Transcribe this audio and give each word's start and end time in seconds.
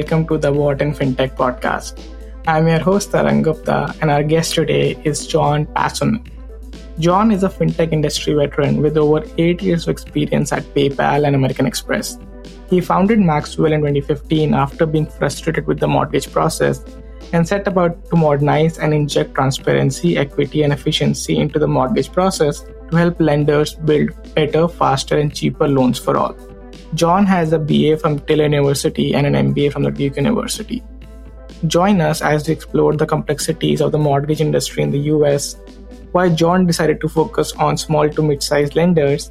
welcome 0.00 0.26
to 0.26 0.38
the 0.38 0.50
Wharton 0.50 0.92
FinTech 0.94 1.36
podcast. 1.36 2.02
I'm 2.46 2.66
your 2.66 2.78
host 2.78 3.12
Tarang 3.12 3.42
Gupta, 3.42 3.94
and 4.00 4.10
our 4.10 4.22
guest 4.22 4.54
today 4.54 4.96
is 5.04 5.26
John 5.26 5.66
Paasonen. 5.66 6.26
John 6.98 7.30
is 7.30 7.42
a 7.44 7.50
fintech 7.50 7.92
industry 7.92 8.32
veteran 8.32 8.80
with 8.80 8.96
over 8.96 9.22
eight 9.36 9.60
years 9.60 9.82
of 9.82 9.90
experience 9.90 10.52
at 10.54 10.62
PayPal 10.76 11.26
and 11.26 11.36
American 11.36 11.66
Express. 11.66 12.18
He 12.70 12.80
founded 12.80 13.18
Maxwell 13.18 13.74
in 13.74 13.80
2015 13.80 14.54
after 14.54 14.86
being 14.86 15.04
frustrated 15.04 15.66
with 15.66 15.80
the 15.80 15.88
mortgage 15.88 16.32
process 16.32 16.82
and 17.34 17.46
set 17.46 17.68
about 17.68 18.08
to 18.08 18.16
modernize 18.16 18.78
and 18.78 18.94
inject 18.94 19.34
transparency, 19.34 20.16
equity, 20.16 20.62
and 20.62 20.72
efficiency 20.72 21.36
into 21.36 21.58
the 21.58 21.68
mortgage 21.68 22.10
process 22.10 22.64
to 22.90 22.96
help 22.96 23.20
lenders 23.20 23.74
build 23.74 24.12
better, 24.34 24.66
faster, 24.66 25.18
and 25.18 25.34
cheaper 25.34 25.68
loans 25.68 25.98
for 25.98 26.16
all. 26.16 26.34
John 26.94 27.24
has 27.26 27.52
a 27.52 27.58
BA 27.58 27.98
from 27.98 28.18
Taylor 28.18 28.44
University 28.44 29.14
and 29.14 29.24
an 29.24 29.54
MBA 29.54 29.72
from 29.72 29.84
the 29.84 29.92
Duke 29.92 30.16
University. 30.16 30.82
Join 31.66 32.00
us 32.00 32.20
as 32.20 32.48
we 32.48 32.52
explore 32.52 32.96
the 32.96 33.06
complexities 33.06 33.80
of 33.80 33.92
the 33.92 33.98
mortgage 33.98 34.40
industry 34.40 34.82
in 34.82 34.90
the 34.90 34.98
US, 35.14 35.56
why 36.10 36.28
John 36.30 36.66
decided 36.66 37.00
to 37.02 37.08
focus 37.08 37.52
on 37.52 37.76
small 37.76 38.10
to 38.10 38.22
mid 38.22 38.42
sized 38.42 38.74
lenders, 38.74 39.30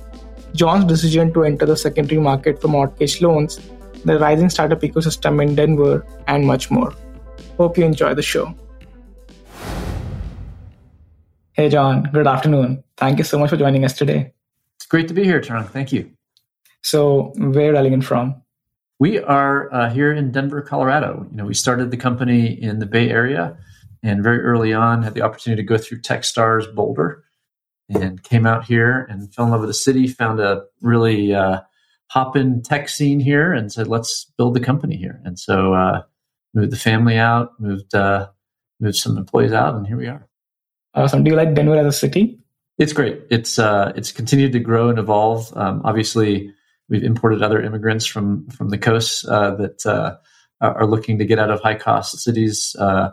John's 0.53 0.85
decision 0.85 1.33
to 1.33 1.43
enter 1.43 1.65
the 1.65 1.75
secondary 1.75 2.21
market 2.21 2.61
for 2.61 2.69
mortgage 2.69 3.21
loans, 3.21 3.59
the 4.05 4.17
rising 4.17 4.49
startup 4.49 4.79
ecosystem 4.81 5.43
in 5.43 5.53
Denver, 5.55 6.05
and 6.27 6.47
much 6.47 6.71
more. 6.71 6.93
Hope 7.57 7.77
you 7.77 7.83
enjoy 7.83 8.13
the 8.13 8.21
show. 8.21 8.55
Hey, 11.51 11.67
John, 11.67 12.03
good 12.13 12.25
afternoon. 12.25 12.85
Thank 12.95 13.17
you 13.17 13.25
so 13.25 13.37
much 13.37 13.49
for 13.49 13.57
joining 13.57 13.83
us 13.83 13.97
today. 13.97 14.31
It's 14.77 14.85
great 14.85 15.09
to 15.09 15.13
be 15.13 15.25
here, 15.25 15.41
Tarang. 15.41 15.69
Thank 15.69 15.91
you. 15.91 16.11
So, 16.83 17.33
where 17.37 17.75
are 17.75 17.85
you 17.85 17.93
in 17.93 18.01
from? 18.01 18.41
We 18.99 19.19
are 19.19 19.73
uh, 19.73 19.89
here 19.89 20.11
in 20.11 20.31
Denver, 20.31 20.61
Colorado. 20.61 21.25
You 21.31 21.37
know, 21.37 21.45
we 21.45 21.53
started 21.53 21.91
the 21.91 21.97
company 21.97 22.47
in 22.47 22.79
the 22.79 22.85
Bay 22.85 23.09
Area, 23.09 23.57
and 24.03 24.23
very 24.23 24.41
early 24.41 24.73
on 24.73 25.03
had 25.03 25.13
the 25.13 25.21
opportunity 25.21 25.61
to 25.61 25.67
go 25.67 25.77
through 25.77 26.01
TechStars 26.01 26.73
Boulder, 26.73 27.23
and 27.89 28.21
came 28.23 28.45
out 28.45 28.65
here 28.65 29.07
and 29.09 29.33
fell 29.33 29.45
in 29.45 29.51
love 29.51 29.61
with 29.61 29.69
the 29.69 29.73
city. 29.73 30.07
Found 30.07 30.39
a 30.39 30.63
really 30.81 31.33
uh, 31.33 31.61
hop-in 32.07 32.61
tech 32.61 32.89
scene 32.89 33.19
here, 33.19 33.53
and 33.53 33.71
said, 33.71 33.87
"Let's 33.87 34.25
build 34.37 34.53
the 34.53 34.59
company 34.59 34.95
here." 34.97 35.21
And 35.23 35.39
so, 35.39 35.73
uh, 35.73 36.01
moved 36.53 36.71
the 36.71 36.77
family 36.77 37.17
out, 37.17 37.51
moved 37.59 37.93
uh, 37.93 38.29
moved 38.79 38.97
some 38.97 39.17
employees 39.17 39.53
out, 39.53 39.75
and 39.75 39.85
here 39.85 39.97
we 39.97 40.07
are. 40.07 40.27
Awesome. 40.93 41.23
Do 41.23 41.31
you 41.31 41.37
like 41.37 41.53
Denver 41.53 41.75
as 41.75 41.85
a 41.85 41.91
city? 41.91 42.39
It's 42.77 42.93
great. 42.93 43.21
It's 43.29 43.59
uh, 43.59 43.93
it's 43.95 44.11
continued 44.11 44.53
to 44.53 44.59
grow 44.59 44.89
and 44.89 44.99
evolve. 44.99 45.55
Um, 45.55 45.81
obviously, 45.83 46.53
we've 46.89 47.03
imported 47.03 47.41
other 47.41 47.61
immigrants 47.61 48.05
from 48.05 48.47
from 48.49 48.69
the 48.69 48.77
coast 48.77 49.25
uh, 49.25 49.55
that 49.55 49.85
uh, 49.85 50.17
are 50.61 50.85
looking 50.85 51.19
to 51.19 51.25
get 51.25 51.39
out 51.39 51.51
of 51.51 51.61
high 51.61 51.75
cost 51.75 52.19
cities. 52.19 52.75
Uh, 52.77 53.11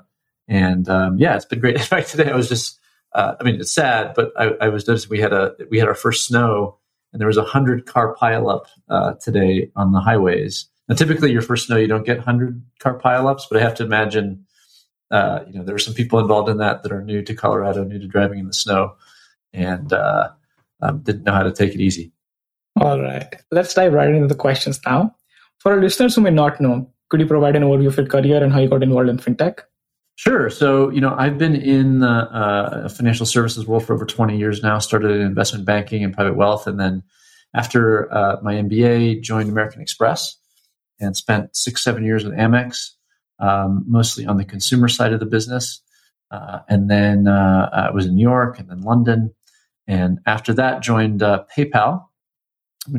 and 0.48 0.88
um, 0.88 1.18
yeah, 1.18 1.36
it's 1.36 1.44
been 1.44 1.60
great. 1.60 1.76
In 1.76 1.82
fact, 1.82 2.08
today 2.08 2.30
I 2.30 2.36
was 2.36 2.48
just. 2.48 2.78
Uh, 3.12 3.34
I 3.40 3.44
mean, 3.44 3.54
it's 3.60 3.72
sad, 3.72 4.12
but 4.14 4.30
I, 4.36 4.50
I, 4.60 4.68
was 4.68 4.86
noticing 4.86 5.08
we 5.08 5.20
had 5.20 5.32
a 5.32 5.54
we 5.70 5.78
had 5.78 5.88
our 5.88 5.94
first 5.94 6.26
snow, 6.26 6.76
and 7.12 7.20
there 7.20 7.28
was 7.28 7.38
a 7.38 7.44
hundred 7.44 7.86
car 7.86 8.14
pileup 8.14 8.66
uh, 8.90 9.14
today 9.14 9.70
on 9.74 9.92
the 9.92 10.00
highways. 10.00 10.66
Now, 10.86 10.96
typically, 10.96 11.32
your 11.32 11.40
first 11.40 11.66
snow 11.66 11.78
you 11.78 11.86
don't 11.86 12.04
get 12.04 12.18
hundred 12.18 12.60
car 12.78 12.98
pileups, 12.98 13.44
but 13.48 13.58
I 13.58 13.62
have 13.62 13.76
to 13.76 13.84
imagine 13.84 14.44
uh, 15.10 15.40
you 15.46 15.58
know, 15.58 15.64
there 15.64 15.74
are 15.74 15.80
some 15.80 15.94
people 15.94 16.18
involved 16.18 16.48
in 16.48 16.58
that 16.58 16.82
that 16.82 16.92
are 16.92 17.02
new 17.02 17.22
to 17.22 17.34
Colorado, 17.34 17.84
new 17.84 17.98
to 17.98 18.08
driving 18.08 18.38
in 18.38 18.46
the 18.46 18.52
snow, 18.52 18.96
and 19.52 19.92
uh, 19.92 20.30
um, 20.82 21.00
didn't 21.00 21.24
know 21.24 21.32
how 21.32 21.44
to 21.44 21.52
take 21.52 21.74
it 21.74 21.80
easy. 21.80 22.12
All 22.80 23.00
right, 23.00 23.34
let's 23.50 23.74
dive 23.74 23.92
right 23.92 24.14
into 24.14 24.26
the 24.26 24.34
questions 24.34 24.80
now. 24.84 25.14
For 25.58 25.72
our 25.72 25.80
listeners 25.80 26.14
who 26.14 26.20
may 26.20 26.30
not 26.30 26.60
know, 26.60 26.90
could 27.08 27.20
you 27.20 27.26
provide 27.26 27.56
an 27.56 27.62
overview 27.62 27.86
of 27.86 27.96
your 27.96 28.06
career 28.06 28.42
and 28.42 28.52
how 28.52 28.60
you 28.60 28.68
got 28.68 28.82
involved 28.82 29.08
in 29.08 29.18
fintech? 29.18 29.60
Sure. 30.16 30.48
So, 30.48 30.90
you 30.90 31.00
know, 31.00 31.14
I've 31.18 31.36
been 31.38 31.54
in 31.54 32.00
the 32.00 32.08
uh, 32.08 32.88
financial 32.88 33.26
services 33.26 33.66
world 33.66 33.84
for 33.84 33.92
over 33.92 34.06
20 34.06 34.36
years 34.36 34.62
now. 34.62 34.78
Started 34.78 35.10
in 35.10 35.20
investment 35.20 35.64
banking 35.66 36.02
and 36.02 36.14
private 36.14 36.36
wealth, 36.36 36.66
and 36.66 36.80
then 36.80 37.02
after 37.54 38.12
uh, 38.12 38.36
my 38.42 38.54
MBA, 38.54 39.22
joined 39.22 39.48
American 39.48 39.80
Express 39.82 40.36
and 41.00 41.16
spent 41.16 41.54
six, 41.54 41.82
seven 41.82 42.04
years 42.04 42.24
with 42.24 42.34
Amex 42.34 42.90
um, 43.38 43.84
mostly 43.86 44.26
on 44.26 44.36
the 44.36 44.44
consumer 44.44 44.88
side 44.88 45.12
of 45.12 45.20
the 45.20 45.26
business. 45.26 45.80
Uh, 46.30 46.60
and 46.68 46.90
then 46.90 47.28
uh, 47.28 47.68
I 47.72 47.90
was 47.90 48.06
in 48.06 48.16
New 48.16 48.22
York 48.22 48.58
and 48.58 48.68
then 48.68 48.80
London. 48.80 49.34
And 49.86 50.18
after 50.26 50.52
that, 50.54 50.82
joined 50.82 51.22
uh, 51.22 51.44
PayPal. 51.56 52.04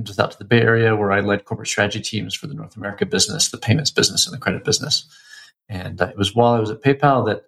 Just 0.03 0.19
out 0.19 0.31
to 0.31 0.37
the 0.37 0.45
Bay 0.45 0.61
Area 0.61 0.95
where 0.95 1.11
I 1.11 1.21
led 1.21 1.45
corporate 1.45 1.67
strategy 1.67 2.01
teams 2.01 2.35
for 2.35 2.47
the 2.47 2.53
North 2.53 2.75
America 2.75 3.05
business, 3.05 3.49
the 3.49 3.57
payments 3.57 3.91
business, 3.91 4.25
and 4.25 4.33
the 4.33 4.39
credit 4.39 4.63
business. 4.63 5.05
And 5.69 6.01
uh, 6.01 6.07
it 6.07 6.17
was 6.17 6.35
while 6.35 6.53
I 6.53 6.59
was 6.59 6.69
at 6.69 6.81
PayPal 6.81 7.25
that 7.27 7.45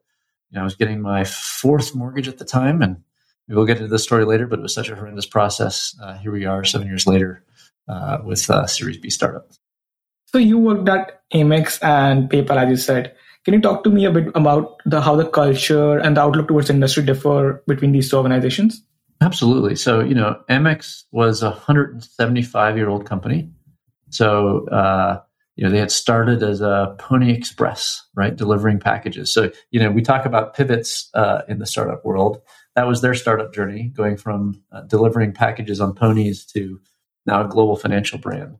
you 0.49 0.55
know 0.55 0.61
I 0.61 0.63
was 0.63 0.75
getting 0.75 1.01
my 1.01 1.23
fourth 1.23 1.95
mortgage 1.95 2.27
at 2.27 2.37
the 2.37 2.45
time, 2.45 2.81
and 2.81 3.03
we'll 3.47 3.65
get 3.65 3.77
into 3.77 3.89
the 3.89 3.99
story 3.99 4.25
later. 4.25 4.47
But 4.47 4.59
it 4.59 4.61
was 4.63 4.73
such 4.73 4.89
a 4.89 4.95
horrendous 4.95 5.25
process. 5.25 5.95
Uh, 6.01 6.17
here 6.17 6.31
we 6.31 6.45
are, 6.45 6.63
seven 6.63 6.87
years 6.87 7.07
later, 7.07 7.43
uh, 7.87 8.19
with 8.23 8.49
a 8.49 8.67
Series 8.67 8.97
B 8.97 9.09
startup. 9.09 9.49
So 10.27 10.37
you 10.37 10.59
worked 10.59 10.87
at 10.87 11.21
Amex 11.33 11.83
and 11.83 12.29
PayPal, 12.29 12.63
as 12.63 12.69
you 12.69 12.77
said. 12.77 13.15
Can 13.45 13.53
you 13.53 13.61
talk 13.61 13.83
to 13.83 13.89
me 13.89 14.05
a 14.05 14.11
bit 14.11 14.27
about 14.35 14.79
the 14.85 15.01
how 15.01 15.15
the 15.15 15.25
culture 15.25 15.97
and 15.97 16.17
the 16.17 16.21
outlook 16.21 16.49
towards 16.49 16.69
industry 16.69 17.03
differ 17.03 17.63
between 17.67 17.93
these 17.93 18.09
two 18.09 18.17
organizations? 18.17 18.83
Absolutely. 19.21 19.75
So 19.75 19.99
you 19.99 20.15
know, 20.15 20.41
Amex 20.49 21.03
was 21.11 21.43
a 21.43 21.49
175 21.49 22.77
year 22.77 22.89
old 22.89 23.05
company. 23.05 23.49
So 24.09 24.67
uh, 24.67 25.21
you 25.55 25.65
know, 25.65 25.71
they 25.71 25.79
had 25.79 25.91
started 25.91 26.41
as 26.41 26.61
a 26.61 26.95
Pony 26.97 27.33
Express, 27.33 28.05
right, 28.15 28.35
delivering 28.35 28.79
packages. 28.79 29.33
So 29.33 29.51
you 29.71 29.79
know, 29.79 29.91
we 29.91 30.01
talk 30.01 30.25
about 30.25 30.55
pivots 30.55 31.09
uh, 31.13 31.41
in 31.47 31.59
the 31.59 31.65
startup 31.65 32.05
world. 32.05 32.41
That 32.75 32.87
was 32.87 33.01
their 33.01 33.13
startup 33.13 33.53
journey, 33.53 33.91
going 33.93 34.15
from 34.15 34.61
uh, 34.71 34.81
delivering 34.81 35.33
packages 35.33 35.81
on 35.81 35.93
ponies 35.93 36.45
to 36.53 36.79
now 37.25 37.43
a 37.43 37.47
global 37.47 37.75
financial 37.75 38.19
brand 38.19 38.57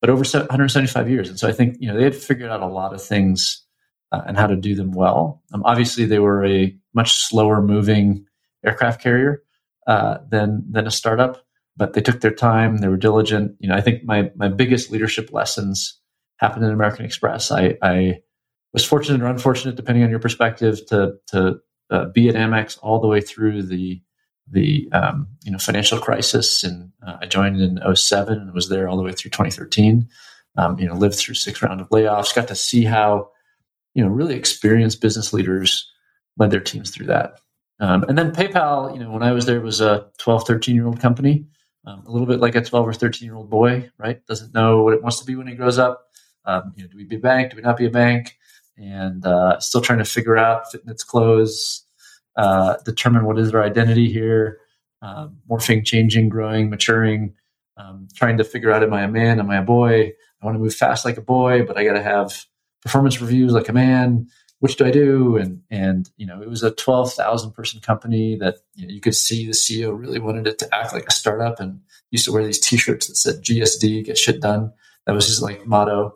but 0.00 0.10
over 0.10 0.24
175 0.24 1.10
years. 1.10 1.28
And 1.28 1.38
so 1.38 1.48
I 1.48 1.52
think 1.52 1.76
you 1.78 1.88
know 1.88 1.96
they 1.96 2.04
had 2.04 2.14
figured 2.14 2.50
out 2.50 2.62
a 2.62 2.66
lot 2.66 2.94
of 2.94 3.02
things 3.02 3.64
uh, 4.12 4.22
and 4.26 4.36
how 4.36 4.46
to 4.46 4.56
do 4.56 4.74
them 4.74 4.92
well. 4.92 5.42
Um, 5.52 5.62
obviously, 5.64 6.06
they 6.06 6.18
were 6.18 6.44
a 6.44 6.74
much 6.94 7.12
slower 7.14 7.62
moving 7.62 8.26
aircraft 8.64 9.02
carrier 9.02 9.42
uh, 9.86 10.18
than 10.30 10.64
than 10.70 10.86
a 10.86 10.90
startup, 10.90 11.44
but 11.76 11.94
they 11.94 12.00
took 12.00 12.20
their 12.20 12.34
time. 12.34 12.78
They 12.78 12.88
were 12.88 12.96
diligent. 12.96 13.56
You 13.58 13.68
know, 13.68 13.74
I 13.74 13.80
think 13.80 14.04
my 14.04 14.30
my 14.36 14.48
biggest 14.48 14.90
leadership 14.90 15.32
lessons 15.32 15.98
happened 16.38 16.64
in 16.64 16.70
American 16.70 17.04
Express. 17.04 17.50
I, 17.50 17.76
I 17.82 18.20
was 18.72 18.84
fortunate 18.84 19.22
or 19.22 19.26
unfortunate, 19.26 19.76
depending 19.76 20.04
on 20.04 20.10
your 20.10 20.18
perspective, 20.18 20.84
to 20.86 21.14
to 21.28 21.60
uh, 21.90 22.06
be 22.06 22.28
at 22.28 22.34
Amex 22.34 22.78
all 22.82 23.00
the 23.00 23.08
way 23.08 23.20
through 23.20 23.62
the 23.62 24.00
the 24.50 24.88
um, 24.92 25.28
you 25.44 25.52
know 25.52 25.58
financial 25.58 25.98
crisis, 25.98 26.64
and 26.64 26.92
uh, 27.06 27.16
I 27.20 27.26
joined 27.26 27.60
in 27.60 27.78
07 27.94 28.38
and 28.38 28.52
was 28.52 28.68
there 28.68 28.88
all 28.88 28.96
the 28.96 29.02
way 29.02 29.12
through 29.12 29.30
2013. 29.30 30.08
Um, 30.56 30.78
you 30.78 30.86
know, 30.86 30.94
lived 30.94 31.14
through 31.14 31.36
six 31.36 31.62
round 31.62 31.80
of 31.80 31.88
layoffs, 31.90 32.34
got 32.34 32.48
to 32.48 32.56
see 32.56 32.84
how 32.84 33.30
you 33.94 34.02
know 34.02 34.10
really 34.10 34.34
experienced 34.34 35.00
business 35.00 35.32
leaders 35.32 35.90
led 36.36 36.50
their 36.50 36.60
teams 36.60 36.90
through 36.90 37.06
that. 37.06 37.40
Um, 37.80 38.04
and 38.04 38.16
then 38.16 38.32
PayPal, 38.32 38.92
you 38.92 39.00
know, 39.00 39.10
when 39.10 39.22
I 39.22 39.32
was 39.32 39.46
there, 39.46 39.60
was 39.60 39.80
a 39.80 40.06
12, 40.18 40.46
13 40.46 40.74
year 40.74 40.86
old 40.86 41.00
company, 41.00 41.46
um, 41.86 42.04
a 42.06 42.10
little 42.10 42.26
bit 42.26 42.40
like 42.40 42.54
a 42.54 42.60
12 42.60 42.88
or 42.88 42.92
13 42.92 43.26
year 43.26 43.34
old 43.34 43.48
boy, 43.48 43.90
right? 43.98 44.24
Doesn't 44.26 44.54
know 44.54 44.82
what 44.82 44.92
it 44.92 45.02
wants 45.02 45.18
to 45.20 45.24
be 45.24 45.34
when 45.34 45.46
he 45.46 45.54
grows 45.54 45.78
up. 45.78 46.06
Um, 46.44 46.72
you 46.76 46.84
know, 46.84 46.90
do 46.90 46.96
we 46.96 47.04
be 47.04 47.16
a 47.16 47.20
bank? 47.20 47.50
Do 47.50 47.56
we 47.56 47.62
not 47.62 47.78
be 47.78 47.86
a 47.86 47.90
bank? 47.90 48.36
And 48.76 49.24
uh, 49.26 49.58
still 49.60 49.80
trying 49.80 49.98
to 49.98 50.04
figure 50.04 50.36
out 50.36 50.70
fitting 50.70 50.90
its 50.90 51.04
clothes, 51.04 51.84
uh, 52.36 52.76
determine 52.84 53.24
what 53.24 53.38
is 53.38 53.50
their 53.52 53.62
identity 53.62 54.10
here, 54.10 54.58
um, 55.02 55.38
morphing, 55.50 55.84
changing, 55.84 56.28
growing, 56.28 56.70
maturing, 56.70 57.34
um, 57.76 58.08
trying 58.14 58.36
to 58.38 58.44
figure 58.44 58.70
out 58.70 58.82
am 58.82 58.92
I 58.92 59.02
a 59.02 59.08
man, 59.08 59.38
am 59.38 59.50
I 59.50 59.58
a 59.58 59.62
boy? 59.62 60.12
I 60.40 60.46
want 60.46 60.54
to 60.54 60.60
move 60.60 60.74
fast 60.74 61.04
like 61.04 61.16
a 61.16 61.22
boy, 61.22 61.64
but 61.64 61.78
I 61.78 61.84
got 61.84 61.94
to 61.94 62.02
have 62.02 62.44
performance 62.82 63.20
reviews 63.20 63.52
like 63.52 63.68
a 63.68 63.72
man. 63.72 64.28
Which 64.60 64.76
do 64.76 64.84
I 64.84 64.90
do? 64.90 65.36
And 65.36 65.62
and 65.70 66.10
you 66.16 66.26
know, 66.26 66.40
it 66.42 66.48
was 66.48 66.62
a 66.62 66.70
twelve 66.70 67.12
thousand 67.12 67.52
person 67.52 67.80
company 67.80 68.36
that 68.36 68.58
you, 68.74 68.86
know, 68.86 68.92
you 68.92 69.00
could 69.00 69.14
see 69.14 69.46
the 69.46 69.52
CEO 69.52 69.98
really 69.98 70.20
wanted 70.20 70.46
it 70.46 70.58
to 70.60 70.74
act 70.74 70.92
like 70.92 71.06
a 71.08 71.12
startup 71.12 71.60
and 71.60 71.80
used 72.10 72.26
to 72.26 72.32
wear 72.32 72.44
these 72.44 72.60
T-shirts 72.60 73.06
that 73.06 73.16
said 73.16 73.42
GSD, 73.42 74.04
get 74.04 74.18
shit 74.18 74.40
done. 74.40 74.72
That 75.06 75.14
was 75.14 75.26
his 75.26 75.40
like 75.40 75.66
motto, 75.66 76.14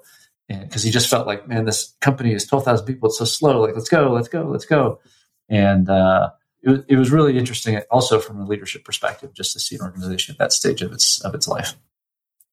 and 0.48 0.68
because 0.68 0.82
he 0.82 0.90
just 0.90 1.08
felt 1.08 1.26
like, 1.26 1.48
man, 1.48 1.64
this 1.64 1.94
company 2.00 2.34
is 2.34 2.46
twelve 2.46 2.64
thousand 2.64 2.86
people. 2.86 3.08
It's 3.08 3.18
so 3.18 3.24
slow. 3.24 3.60
Like, 3.60 3.74
let's 3.74 3.88
go, 3.88 4.12
let's 4.12 4.28
go, 4.28 4.42
let's 4.42 4.66
go. 4.66 5.00
And 5.48 5.88
uh, 5.88 6.30
it, 6.62 6.68
was, 6.68 6.80
it 6.88 6.96
was 6.96 7.10
really 7.10 7.38
interesting, 7.38 7.78
also 7.90 8.18
from 8.18 8.40
a 8.40 8.46
leadership 8.46 8.84
perspective, 8.84 9.32
just 9.32 9.52
to 9.54 9.60
see 9.60 9.76
an 9.76 9.82
organization 9.82 10.32
at 10.32 10.38
that 10.38 10.52
stage 10.52 10.82
of 10.82 10.92
its 10.92 11.20
of 11.22 11.34
its 11.34 11.48
life. 11.48 11.74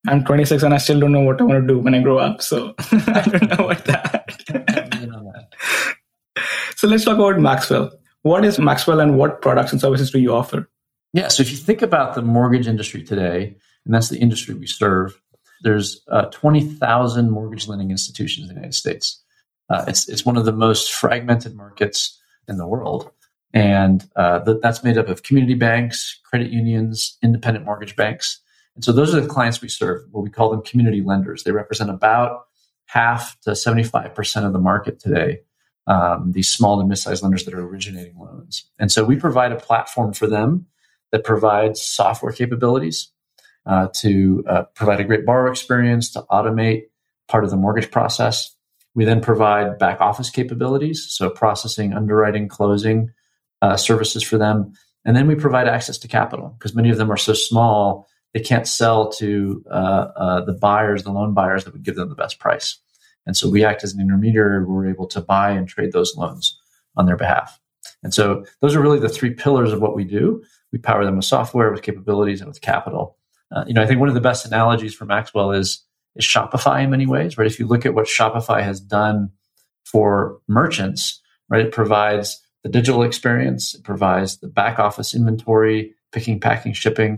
I'm 0.08 0.24
26 0.24 0.64
and 0.64 0.74
I 0.74 0.78
still 0.78 1.00
don't 1.00 1.12
know 1.12 1.22
what 1.22 1.40
I 1.40 1.44
want 1.44 1.62
to 1.62 1.68
do 1.74 1.80
when 1.80 1.94
I 1.94 2.02
grow 2.02 2.18
up. 2.18 2.42
So 2.42 2.74
I 2.80 3.22
don't 3.22 3.60
know 3.60 3.66
what 3.66 3.86
that. 3.86 4.80
so 6.76 6.88
let's 6.88 7.06
talk 7.06 7.16
about 7.16 7.40
Maxwell. 7.40 7.92
What 8.24 8.46
is 8.46 8.60
Maxwell 8.60 9.00
and 9.00 9.18
what 9.18 9.42
products 9.42 9.72
and 9.72 9.82
services 9.82 10.12
do 10.12 10.20
you 10.20 10.34
offer? 10.34 10.70
Yeah, 11.14 11.28
so 11.28 11.42
if 11.42 11.52
you 11.52 11.58
think 11.58 11.82
about 11.82 12.16
the 12.16 12.22
mortgage 12.22 12.68
industry 12.68 13.04
today, 13.04 13.56
and 13.86 13.94
that's 13.94 14.10
the 14.10 14.20
industry 14.20 14.54
we 14.54 14.68
serve, 14.68 15.20
there's 15.64 16.02
uh, 16.10 16.26
20,000 16.26 17.30
mortgage 17.30 17.68
lending 17.68 17.92
institutions 17.92 18.48
in 18.48 18.56
the 18.56 18.60
United 18.60 18.76
States. 18.76 19.22
Uh, 19.70 19.86
it's 19.88 20.10
it's 20.10 20.26
one 20.26 20.38
of 20.38 20.46
the 20.46 20.52
most 20.52 20.92
fragmented 20.92 21.56
markets 21.56 22.20
in 22.48 22.58
the 22.58 22.68
world, 22.68 23.10
and 23.54 24.08
uh, 24.18 24.40
that's 24.62 24.84
made 24.84 24.98
up 24.98 25.08
of 25.08 25.24
community 25.24 25.54
banks, 25.54 26.20
credit 26.26 26.52
unions, 26.52 27.18
independent 27.24 27.66
mortgage 27.66 27.96
banks, 27.96 28.42
and 28.76 28.84
so 28.84 28.92
those 28.92 29.16
are 29.16 29.22
the 29.22 29.28
clients 29.28 29.62
we 29.62 29.70
serve. 29.70 30.02
What 30.12 30.24
we 30.24 30.30
call 30.30 30.50
them 30.50 30.62
community 30.62 31.02
lenders. 31.02 31.44
They 31.44 31.52
represent 31.52 31.90
about 31.90 32.48
half 32.92 33.40
to 33.42 33.56
75 33.56 34.14
percent 34.14 34.46
of 34.46 34.54
the 34.54 34.60
market 34.60 35.00
today. 35.00 35.40
Um, 35.88 36.32
these 36.32 36.48
small 36.48 36.80
to 36.80 36.86
mid-sized 36.86 37.24
lenders 37.24 37.46
that 37.46 37.54
are 37.54 37.66
originating 37.66 38.18
loans, 38.18 38.70
and 38.78 38.92
so 38.92 39.04
we 39.04 39.16
provide 39.16 39.52
a 39.52 39.56
platform 39.56 40.14
for 40.14 40.28
them 40.28 40.68
that 41.12 41.24
provides 41.24 41.82
software 41.82 42.32
capabilities 42.32 43.12
uh, 43.66 43.88
to 43.96 44.44
uh, 44.48 44.64
provide 44.76 45.00
a 45.00 45.04
great 45.04 45.26
borrower 45.26 45.50
experience, 45.52 46.12
to 46.12 46.24
automate 46.32 46.84
part 47.28 47.44
of 47.44 47.50
the 47.50 47.58
mortgage 47.58 47.92
process. 47.92 48.56
We 48.94 49.06
then 49.06 49.22
provide 49.22 49.78
back 49.80 50.02
office 50.02 50.30
capabilities, 50.30 51.06
so 51.10 51.30
processing, 51.30 51.94
underwriting, 51.94 52.48
closing 52.48 53.12
uh, 53.62 53.78
services 53.78 54.24
for 54.24 54.38
them. 54.38 54.74
And 55.06 55.16
then 55.16 55.28
we 55.28 55.36
provide 55.36 55.68
access 55.68 55.98
to 56.00 56.08
capital 56.08 56.56
because 56.58 56.76
many 56.76 56.90
of 56.90 56.98
them 56.98 57.12
are 57.12 57.18
so 57.18 57.34
small, 57.34 58.08
they 58.34 58.40
can't 58.40 58.68
sell 58.68 59.12
to 59.14 59.64
uh, 59.70 60.08
uh, 60.16 60.46
the 60.46 60.54
buyers, 60.54 61.04
the 61.04 61.12
loan 61.12 61.34
buyers 61.34 61.64
that 61.66 61.74
would 61.74 61.84
give 61.84 61.96
them 61.96 62.10
the 62.10 62.16
best 62.16 62.40
price. 62.40 62.78
And 63.26 63.38
so 63.38 63.50
we 63.50 63.64
act 63.64 63.84
as 63.84 63.94
an 63.94 64.02
intermediary. 64.02 64.64
We're 64.64 64.90
able 64.90 65.08
to 65.08 65.22
buy 65.22 65.52
and 65.52 65.68
trade 65.68 65.92
those 65.92 66.16
loans 66.16 66.58
on 66.96 67.06
their 67.06 67.18
behalf. 67.18 67.60
And 68.04 68.14
so 68.14 68.46
those 68.62 68.76
are 68.76 68.82
really 68.82 69.00
the 69.00 69.10
three 69.10 69.32
pillars 69.32 69.72
of 69.72 69.82
what 69.82 69.96
we 69.96 70.04
do. 70.04 70.44
We 70.72 70.80
power 70.80 71.06
them 71.06 71.18
with 71.18 71.26
software, 71.26 71.72
with 71.72 71.84
capabilities, 71.84 72.42
and 72.42 72.48
with 72.48 72.62
capital. 72.62 73.18
Uh, 73.52 73.66
you 73.68 73.74
know, 73.74 73.82
I 73.82 73.86
think 73.86 74.00
one 74.00 74.10
of 74.10 74.16
the 74.16 74.22
best 74.22 74.46
analogies 74.46 74.96
for 74.96 75.06
Maxwell 75.06 75.52
is 75.52 75.84
is 76.16 76.26
Shopify 76.26 76.84
in 76.84 76.90
many 76.90 77.06
ways, 77.06 77.38
right? 77.38 77.48
If 77.48 77.58
you 77.58 77.66
look 77.66 77.86
at 77.86 77.94
what 77.94 78.06
Shopify 78.06 78.62
has 78.62 78.82
done 78.82 79.32
for 79.86 80.40
merchants, 80.48 81.22
right, 81.50 81.66
it 81.66 81.72
provides 81.72 82.42
the 82.64 82.70
digital 82.70 83.04
experience, 83.04 83.76
it 83.76 83.84
provides 83.84 84.38
the 84.38 84.48
back 84.48 84.78
office 84.78 85.16
inventory, 85.16 85.94
picking, 86.12 86.40
packing, 86.40 86.74
shipping. 86.74 87.18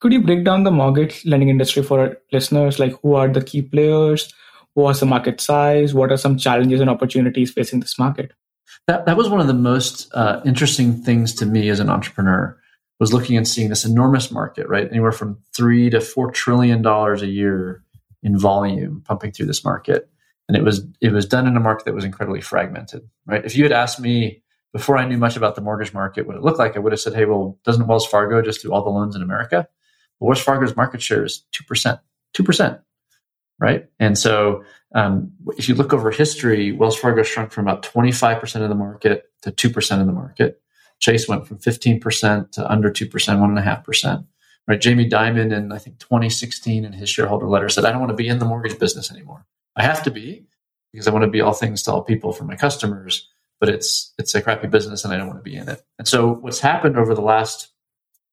Could 0.00 0.12
you 0.12 0.20
break 0.20 0.44
down 0.44 0.64
the 0.64 0.70
mortgage 0.70 1.24
lending 1.24 1.48
industry 1.48 1.82
for 1.82 2.18
listeners? 2.32 2.78
Like, 2.78 3.00
who 3.02 3.14
are 3.14 3.28
the 3.28 3.42
key 3.42 3.62
players? 3.62 4.32
What's 4.74 5.00
the 5.00 5.06
market 5.06 5.40
size? 5.40 5.94
What 5.94 6.12
are 6.12 6.18
some 6.18 6.36
challenges 6.36 6.80
and 6.80 6.90
opportunities 6.90 7.50
facing 7.50 7.80
this 7.80 7.98
market? 7.98 8.32
That, 8.86 9.06
that 9.06 9.16
was 9.16 9.28
one 9.28 9.40
of 9.40 9.46
the 9.46 9.54
most 9.54 10.08
uh, 10.14 10.40
interesting 10.44 11.02
things 11.02 11.34
to 11.36 11.46
me 11.46 11.70
as 11.70 11.80
an 11.80 11.88
entrepreneur 11.88 12.58
was 13.00 13.12
looking 13.12 13.36
and 13.36 13.48
seeing 13.48 13.68
this 13.68 13.84
enormous 13.84 14.30
market, 14.30 14.68
right? 14.68 14.88
Anywhere 14.90 15.12
from 15.12 15.38
three 15.54 15.90
to 15.90 16.00
four 16.00 16.30
trillion 16.30 16.82
dollars 16.82 17.22
a 17.22 17.26
year 17.26 17.82
in 18.22 18.38
volume 18.38 19.02
pumping 19.04 19.32
through 19.32 19.46
this 19.46 19.64
market. 19.64 20.08
And 20.48 20.56
it 20.56 20.62
was 20.62 20.86
it 21.00 21.12
was 21.12 21.26
done 21.26 21.46
in 21.46 21.56
a 21.56 21.60
market 21.60 21.84
that 21.86 21.94
was 21.94 22.04
incredibly 22.04 22.40
fragmented, 22.40 23.08
right? 23.26 23.44
If 23.44 23.56
you 23.56 23.64
had 23.64 23.72
asked 23.72 24.00
me 24.00 24.42
before 24.72 24.96
I 24.96 25.06
knew 25.06 25.18
much 25.18 25.36
about 25.36 25.54
the 25.54 25.60
mortgage 25.60 25.92
market 25.92 26.26
what 26.26 26.36
it 26.36 26.42
looked 26.42 26.58
like, 26.58 26.76
I 26.76 26.78
would 26.78 26.92
have 26.92 27.00
said, 27.00 27.14
hey, 27.14 27.24
well, 27.24 27.58
doesn't 27.64 27.86
Wells 27.86 28.06
Fargo 28.06 28.42
just 28.42 28.62
do 28.62 28.72
all 28.72 28.84
the 28.84 28.90
loans 28.90 29.16
in 29.16 29.22
America? 29.22 29.68
Well, 30.20 30.28
Wells 30.28 30.40
Fargo's 30.40 30.76
market 30.76 31.02
share 31.02 31.24
is 31.24 31.44
2%, 31.52 32.00
2%, 32.34 32.80
right? 33.58 33.86
And 33.98 34.18
so 34.18 34.64
um, 34.94 35.32
if 35.56 35.68
you 35.68 35.74
look 35.74 35.92
over 35.92 36.10
history, 36.10 36.72
Wells 36.72 36.96
Fargo 36.96 37.22
shrunk 37.22 37.52
from 37.52 37.66
about 37.66 37.82
25% 37.82 38.62
of 38.62 38.68
the 38.68 38.74
market 38.74 39.30
to 39.42 39.50
2% 39.50 40.00
of 40.00 40.06
the 40.06 40.12
market. 40.12 40.60
Chase 40.98 41.28
went 41.28 41.46
from 41.46 41.58
15% 41.58 42.52
to 42.52 42.70
under 42.70 42.90
2%, 42.90 43.10
1.5%. 43.10 44.26
Right? 44.68 44.80
Jamie 44.80 45.08
Dimon 45.08 45.56
in, 45.56 45.70
I 45.70 45.78
think, 45.78 45.98
2016 45.98 46.84
in 46.84 46.92
his 46.92 47.08
shareholder 47.08 47.46
letter 47.46 47.68
said, 47.68 47.84
I 47.84 47.90
don't 47.92 48.00
want 48.00 48.10
to 48.10 48.16
be 48.16 48.26
in 48.28 48.38
the 48.38 48.44
mortgage 48.44 48.78
business 48.78 49.12
anymore. 49.12 49.46
I 49.76 49.82
have 49.82 50.02
to 50.04 50.10
be 50.10 50.46
because 50.92 51.06
I 51.06 51.12
want 51.12 51.24
to 51.24 51.30
be 51.30 51.40
all 51.40 51.52
things 51.52 51.82
to 51.82 51.92
all 51.92 52.02
people 52.02 52.32
for 52.32 52.44
my 52.44 52.56
customers, 52.56 53.28
but 53.60 53.68
it's 53.68 54.12
it's 54.18 54.34
a 54.34 54.42
crappy 54.42 54.66
business 54.66 55.04
and 55.04 55.12
I 55.12 55.18
don't 55.18 55.26
want 55.28 55.38
to 55.38 55.48
be 55.48 55.56
in 55.56 55.68
it. 55.68 55.82
And 55.98 56.08
so 56.08 56.32
what's 56.34 56.58
happened 56.58 56.96
over 56.96 57.14
the 57.14 57.20
last 57.20 57.68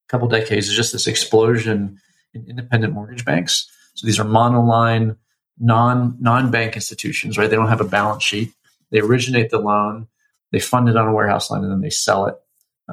couple 0.07 0.27
decades 0.27 0.67
is 0.67 0.75
just 0.75 0.93
this 0.93 1.07
explosion 1.07 1.99
in 2.33 2.45
independent 2.47 2.93
mortgage 2.93 3.25
banks. 3.25 3.69
So 3.93 4.05
these 4.05 4.19
are 4.19 4.25
monoline, 4.25 5.17
non 5.59 6.17
non 6.19 6.51
bank 6.51 6.75
institutions, 6.75 7.37
right? 7.37 7.49
They 7.49 7.55
don't 7.55 7.69
have 7.69 7.81
a 7.81 7.85
balance 7.85 8.23
sheet. 8.23 8.53
They 8.91 8.99
originate 8.99 9.49
the 9.49 9.59
loan, 9.59 10.07
they 10.51 10.59
fund 10.59 10.87
it 10.87 10.95
on 10.95 11.07
a 11.07 11.13
warehouse 11.13 11.49
line, 11.49 11.63
and 11.63 11.71
then 11.71 11.81
they 11.81 11.89
sell 11.89 12.27
it 12.27 12.35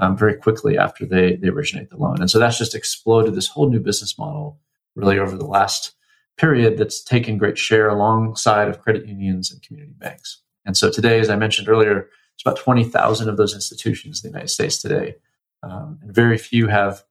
um, 0.00 0.16
very 0.16 0.34
quickly 0.34 0.78
after 0.78 1.04
they, 1.04 1.36
they 1.36 1.48
originate 1.48 1.90
the 1.90 1.98
loan. 1.98 2.20
And 2.20 2.30
so 2.30 2.38
that's 2.38 2.58
just 2.58 2.74
exploded 2.74 3.34
this 3.34 3.48
whole 3.48 3.68
new 3.68 3.80
business 3.80 4.18
model 4.18 4.58
really 4.94 5.18
over 5.18 5.36
the 5.36 5.46
last 5.46 5.92
period 6.38 6.78
that's 6.78 7.02
taken 7.02 7.36
great 7.36 7.58
share 7.58 7.88
alongside 7.88 8.68
of 8.68 8.80
credit 8.80 9.06
unions 9.06 9.52
and 9.52 9.62
community 9.62 9.94
banks. 9.98 10.40
And 10.64 10.76
so 10.76 10.90
today, 10.90 11.20
as 11.20 11.28
I 11.28 11.36
mentioned 11.36 11.68
earlier, 11.68 12.08
it's 12.34 12.42
about 12.42 12.58
20,000 12.58 13.28
of 13.28 13.36
those 13.36 13.54
institutions 13.54 14.24
in 14.24 14.30
the 14.30 14.32
United 14.32 14.48
States 14.48 14.80
today. 14.80 15.16
Um, 15.62 15.98
and 16.02 16.14
very 16.14 16.38
few 16.38 16.68
have, 16.68 17.04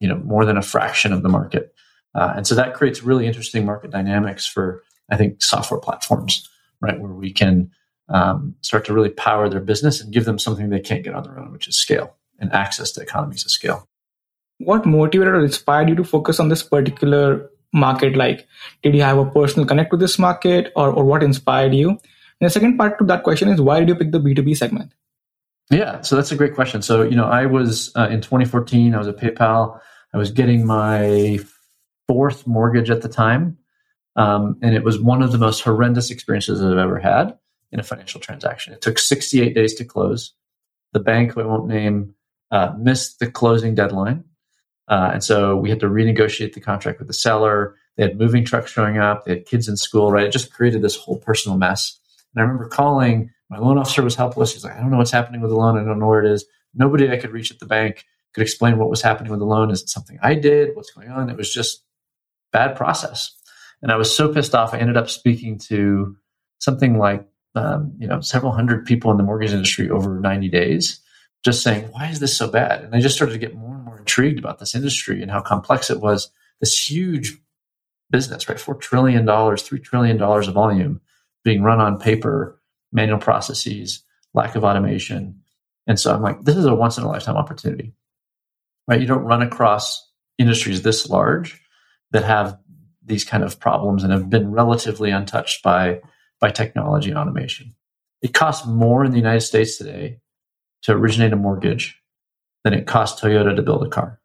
you 0.00 0.08
know, 0.08 0.18
more 0.18 0.44
than 0.44 0.56
a 0.56 0.62
fraction 0.62 1.12
of 1.12 1.22
the 1.22 1.28
market. 1.28 1.74
Uh, 2.14 2.34
and 2.36 2.46
so 2.46 2.54
that 2.54 2.74
creates 2.74 3.02
really 3.02 3.26
interesting 3.26 3.64
market 3.64 3.90
dynamics 3.90 4.46
for, 4.46 4.82
I 5.10 5.16
think, 5.16 5.42
software 5.42 5.80
platforms, 5.80 6.48
right, 6.80 6.98
where 6.98 7.12
we 7.12 7.32
can 7.32 7.70
um, 8.08 8.54
start 8.62 8.84
to 8.86 8.94
really 8.94 9.10
power 9.10 9.48
their 9.48 9.60
business 9.60 10.00
and 10.00 10.12
give 10.12 10.24
them 10.24 10.38
something 10.38 10.70
they 10.70 10.80
can't 10.80 11.04
get 11.04 11.14
on 11.14 11.24
their 11.24 11.38
own, 11.38 11.52
which 11.52 11.68
is 11.68 11.76
scale 11.76 12.16
and 12.38 12.52
access 12.52 12.92
to 12.92 13.00
economies 13.00 13.44
of 13.44 13.50
scale. 13.50 13.88
What 14.58 14.86
motivated 14.86 15.34
or 15.34 15.44
inspired 15.44 15.88
you 15.88 15.94
to 15.96 16.04
focus 16.04 16.40
on 16.40 16.48
this 16.48 16.62
particular 16.62 17.50
market? 17.72 18.16
Like, 18.16 18.46
did 18.82 18.94
you 18.94 19.02
have 19.02 19.18
a 19.18 19.26
personal 19.26 19.66
connect 19.66 19.90
with 19.90 20.00
this 20.00 20.18
market 20.18 20.72
or, 20.76 20.90
or 20.90 21.04
what 21.04 21.22
inspired 21.22 21.74
you? 21.74 21.90
And 21.90 22.00
the 22.40 22.50
second 22.50 22.78
part 22.78 22.98
to 22.98 23.04
that 23.04 23.22
question 23.22 23.48
is 23.48 23.60
why 23.60 23.80
did 23.80 23.88
you 23.88 23.94
pick 23.94 24.12
the 24.12 24.20
B2B 24.20 24.56
segment? 24.56 24.92
Yeah, 25.70 26.00
so 26.02 26.14
that's 26.14 26.30
a 26.30 26.36
great 26.36 26.54
question. 26.54 26.82
So, 26.82 27.02
you 27.02 27.16
know, 27.16 27.24
I 27.24 27.46
was 27.46 27.90
uh, 27.96 28.08
in 28.10 28.20
2014, 28.20 28.94
I 28.94 28.98
was 28.98 29.08
at 29.08 29.16
PayPal. 29.16 29.80
I 30.14 30.18
was 30.18 30.30
getting 30.30 30.64
my 30.64 31.38
fourth 32.06 32.46
mortgage 32.46 32.90
at 32.90 33.02
the 33.02 33.08
time. 33.08 33.58
Um, 34.14 34.58
and 34.62 34.74
it 34.74 34.84
was 34.84 35.00
one 35.00 35.22
of 35.22 35.32
the 35.32 35.38
most 35.38 35.60
horrendous 35.60 36.10
experiences 36.10 36.62
I've 36.62 36.78
ever 36.78 36.98
had 36.98 37.36
in 37.72 37.80
a 37.80 37.82
financial 37.82 38.20
transaction. 38.20 38.72
It 38.72 38.80
took 38.80 38.98
68 38.98 39.54
days 39.54 39.74
to 39.74 39.84
close. 39.84 40.32
The 40.92 41.00
bank, 41.00 41.36
I 41.36 41.42
won't 41.42 41.66
name, 41.66 42.14
uh, 42.50 42.72
missed 42.78 43.18
the 43.18 43.30
closing 43.30 43.74
deadline. 43.74 44.24
Uh, 44.88 45.10
and 45.14 45.24
so 45.24 45.56
we 45.56 45.68
had 45.68 45.80
to 45.80 45.88
renegotiate 45.88 46.54
the 46.54 46.60
contract 46.60 46.98
with 46.98 47.08
the 47.08 47.14
seller. 47.14 47.74
They 47.96 48.04
had 48.04 48.18
moving 48.18 48.44
trucks 48.44 48.70
showing 48.70 48.98
up. 48.98 49.24
They 49.24 49.32
had 49.32 49.46
kids 49.46 49.68
in 49.68 49.76
school, 49.76 50.12
right? 50.12 50.26
It 50.26 50.32
just 50.32 50.52
created 50.52 50.82
this 50.82 50.96
whole 50.96 51.18
personal 51.18 51.58
mess. 51.58 51.98
And 52.34 52.40
I 52.40 52.46
remember 52.46 52.68
calling, 52.68 53.30
my 53.50 53.58
loan 53.58 53.78
officer 53.78 54.02
was 54.02 54.16
helpless. 54.16 54.52
He's 54.52 54.64
like, 54.64 54.74
I 54.74 54.80
don't 54.80 54.90
know 54.90 54.98
what's 54.98 55.10
happening 55.10 55.40
with 55.40 55.50
the 55.50 55.56
loan. 55.56 55.78
I 55.78 55.84
don't 55.84 55.98
know 55.98 56.06
where 56.06 56.24
it 56.24 56.30
is. 56.30 56.44
Nobody 56.74 57.10
I 57.10 57.16
could 57.16 57.30
reach 57.30 57.50
at 57.50 57.58
the 57.58 57.66
bank 57.66 58.04
could 58.34 58.42
explain 58.42 58.78
what 58.78 58.90
was 58.90 59.02
happening 59.02 59.30
with 59.30 59.40
the 59.40 59.46
loan. 59.46 59.70
Is 59.70 59.82
it 59.82 59.88
something 59.88 60.18
I 60.22 60.34
did? 60.34 60.74
What's 60.74 60.90
going 60.90 61.08
on? 61.08 61.30
It 61.30 61.36
was 61.36 61.52
just 61.52 61.84
bad 62.52 62.76
process. 62.76 63.32
And 63.82 63.92
I 63.92 63.96
was 63.96 64.14
so 64.14 64.32
pissed 64.32 64.54
off. 64.54 64.74
I 64.74 64.78
ended 64.78 64.96
up 64.96 65.08
speaking 65.08 65.58
to 65.68 66.16
something 66.58 66.98
like 66.98 67.26
um, 67.54 67.94
you 67.98 68.06
know 68.06 68.20
several 68.20 68.52
hundred 68.52 68.84
people 68.84 69.10
in 69.10 69.16
the 69.16 69.22
mortgage 69.22 69.52
industry 69.52 69.90
over 69.90 70.20
90 70.20 70.48
days 70.50 71.00
just 71.44 71.62
saying 71.62 71.88
why 71.90 72.08
is 72.08 72.20
this 72.20 72.36
so 72.36 72.48
bad 72.48 72.82
and 72.82 72.94
i 72.94 73.00
just 73.00 73.16
started 73.16 73.32
to 73.32 73.38
get 73.38 73.54
more 73.54 73.74
and 73.74 73.84
more 73.84 73.98
intrigued 73.98 74.38
about 74.38 74.58
this 74.58 74.74
industry 74.74 75.22
and 75.22 75.30
how 75.30 75.40
complex 75.40 75.90
it 75.90 76.00
was 76.00 76.30
this 76.60 76.90
huge 76.90 77.38
business 78.10 78.48
right 78.48 78.58
$4 78.58 78.78
trillion 78.78 79.26
$3 79.26 79.82
trillion 79.82 80.20
of 80.20 80.54
volume 80.54 81.00
being 81.44 81.62
run 81.62 81.80
on 81.80 81.98
paper 81.98 82.55
manual 82.96 83.18
processes 83.18 84.02
lack 84.34 84.56
of 84.56 84.64
automation 84.64 85.40
and 85.86 86.00
so 86.00 86.12
i'm 86.12 86.22
like 86.22 86.42
this 86.42 86.56
is 86.56 86.64
a 86.64 86.74
once 86.74 86.98
in 86.98 87.04
a 87.04 87.08
lifetime 87.08 87.36
opportunity 87.36 87.92
right 88.88 89.00
you 89.00 89.06
don't 89.06 89.24
run 89.24 89.42
across 89.42 90.10
industries 90.38 90.82
this 90.82 91.08
large 91.08 91.60
that 92.10 92.24
have 92.24 92.58
these 93.06 93.24
kind 93.24 93.44
of 93.44 93.58
problems 93.58 94.02
and 94.02 94.12
have 94.12 94.28
been 94.28 94.50
relatively 94.50 95.10
untouched 95.10 95.62
by 95.62 96.00
by 96.40 96.50
technology 96.50 97.08
and 97.08 97.18
automation. 97.18 97.74
It 98.20 98.34
costs 98.34 98.66
more 98.66 99.04
in 99.04 99.12
the 99.12 99.16
United 99.16 99.40
States 99.40 99.78
today 99.78 100.18
to 100.82 100.92
originate 100.92 101.32
a 101.32 101.36
mortgage 101.36 101.98
than 102.64 102.74
it 102.74 102.86
costs 102.86 103.20
Toyota 103.20 103.56
to 103.56 103.62
build 103.62 103.86
a 103.86 103.88
car. 103.88 104.20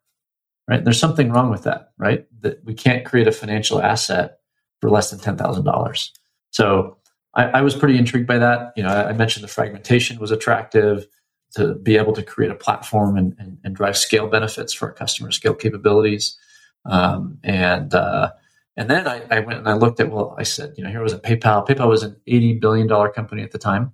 Right? 0.68 0.84
There's 0.84 1.00
something 1.00 1.32
wrong 1.32 1.50
with 1.50 1.64
that, 1.64 1.92
right? 1.98 2.26
That 2.40 2.64
we 2.64 2.74
can't 2.74 3.04
create 3.04 3.28
a 3.28 3.32
financial 3.32 3.82
asset 3.82 4.38
for 4.80 4.90
less 4.90 5.10
than 5.10 5.20
ten 5.20 5.36
thousand 5.36 5.64
dollars. 5.64 6.12
So 6.50 6.98
I, 7.34 7.44
I, 7.44 7.62
was 7.62 7.74
pretty 7.74 7.98
intrigued 7.98 8.26
by 8.26 8.38
that. 8.38 8.72
You 8.76 8.82
know, 8.82 8.90
I, 8.90 9.12
mentioned 9.12 9.42
the 9.42 9.48
fragmentation 9.48 10.18
was 10.18 10.30
attractive 10.30 11.06
to 11.54 11.74
be 11.74 11.96
able 11.96 12.12
to 12.14 12.22
create 12.22 12.50
a 12.50 12.54
platform 12.54 13.16
and, 13.16 13.34
and, 13.38 13.58
and 13.64 13.74
drive 13.74 13.96
scale 13.96 14.28
benefits 14.28 14.72
for 14.72 14.88
our 14.88 14.94
customers, 14.94 15.36
scale 15.36 15.54
capabilities, 15.54 16.36
um, 16.84 17.38
and 17.42 17.94
uh, 17.94 18.32
and 18.76 18.88
then 18.88 19.06
I, 19.06 19.22
I, 19.30 19.40
went 19.40 19.58
and 19.58 19.68
I 19.68 19.74
looked 19.74 20.00
at, 20.00 20.10
well, 20.10 20.34
I 20.38 20.44
said, 20.44 20.74
you 20.76 20.84
know, 20.84 20.90
here 20.90 21.02
was 21.02 21.12
a 21.12 21.18
PayPal. 21.18 21.66
PayPal 21.66 21.88
was 21.88 22.02
an 22.02 22.16
$80 22.26 22.60
billion 22.60 22.88
company 23.12 23.42
at 23.42 23.50
the 23.50 23.58
time. 23.58 23.92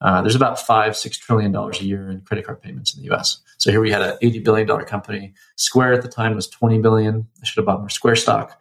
Uh, 0.00 0.22
there's 0.22 0.36
about 0.36 0.60
five, 0.60 0.96
six 0.96 1.18
trillion 1.18 1.50
dollars 1.50 1.80
a 1.80 1.84
year 1.84 2.10
in 2.10 2.20
credit 2.20 2.44
card 2.44 2.60
payments 2.60 2.94
in 2.94 3.02
the 3.02 3.12
US. 3.12 3.40
So 3.58 3.70
here 3.70 3.80
we 3.80 3.90
had 3.90 4.02
an 4.02 4.18
$80 4.22 4.44
billion 4.44 4.84
company. 4.84 5.34
Square 5.56 5.94
at 5.94 6.02
the 6.02 6.08
time 6.08 6.34
was 6.34 6.48
20 6.48 6.78
billion. 6.78 7.26
I 7.42 7.46
should 7.46 7.56
have 7.56 7.66
bought 7.66 7.80
more 7.80 7.88
Square 7.88 8.16
stock. 8.16 8.60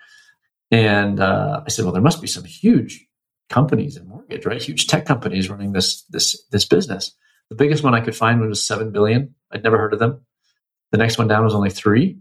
And 0.71 1.19
uh, 1.19 1.61
I 1.65 1.69
said, 1.69 1.85
well, 1.85 1.93
there 1.93 2.01
must 2.01 2.21
be 2.21 2.27
some 2.27 2.45
huge 2.45 3.05
companies 3.49 3.97
in 3.97 4.07
mortgage, 4.07 4.45
right? 4.45 4.61
Huge 4.61 4.87
tech 4.87 5.05
companies 5.05 5.49
running 5.49 5.73
this 5.73 6.03
this 6.09 6.41
this 6.51 6.65
business. 6.65 7.11
The 7.49 7.55
biggest 7.55 7.83
one 7.83 7.93
I 7.93 8.01
could 8.01 8.15
find 8.15 8.41
was 8.41 8.65
seven 8.65 8.91
billion. 8.91 9.35
I'd 9.51 9.63
never 9.63 9.77
heard 9.77 9.93
of 9.93 9.99
them. 9.99 10.21
The 10.91 10.97
next 10.97 11.17
one 11.17 11.27
down 11.27 11.43
was 11.43 11.55
only 11.55 11.69
three 11.69 12.19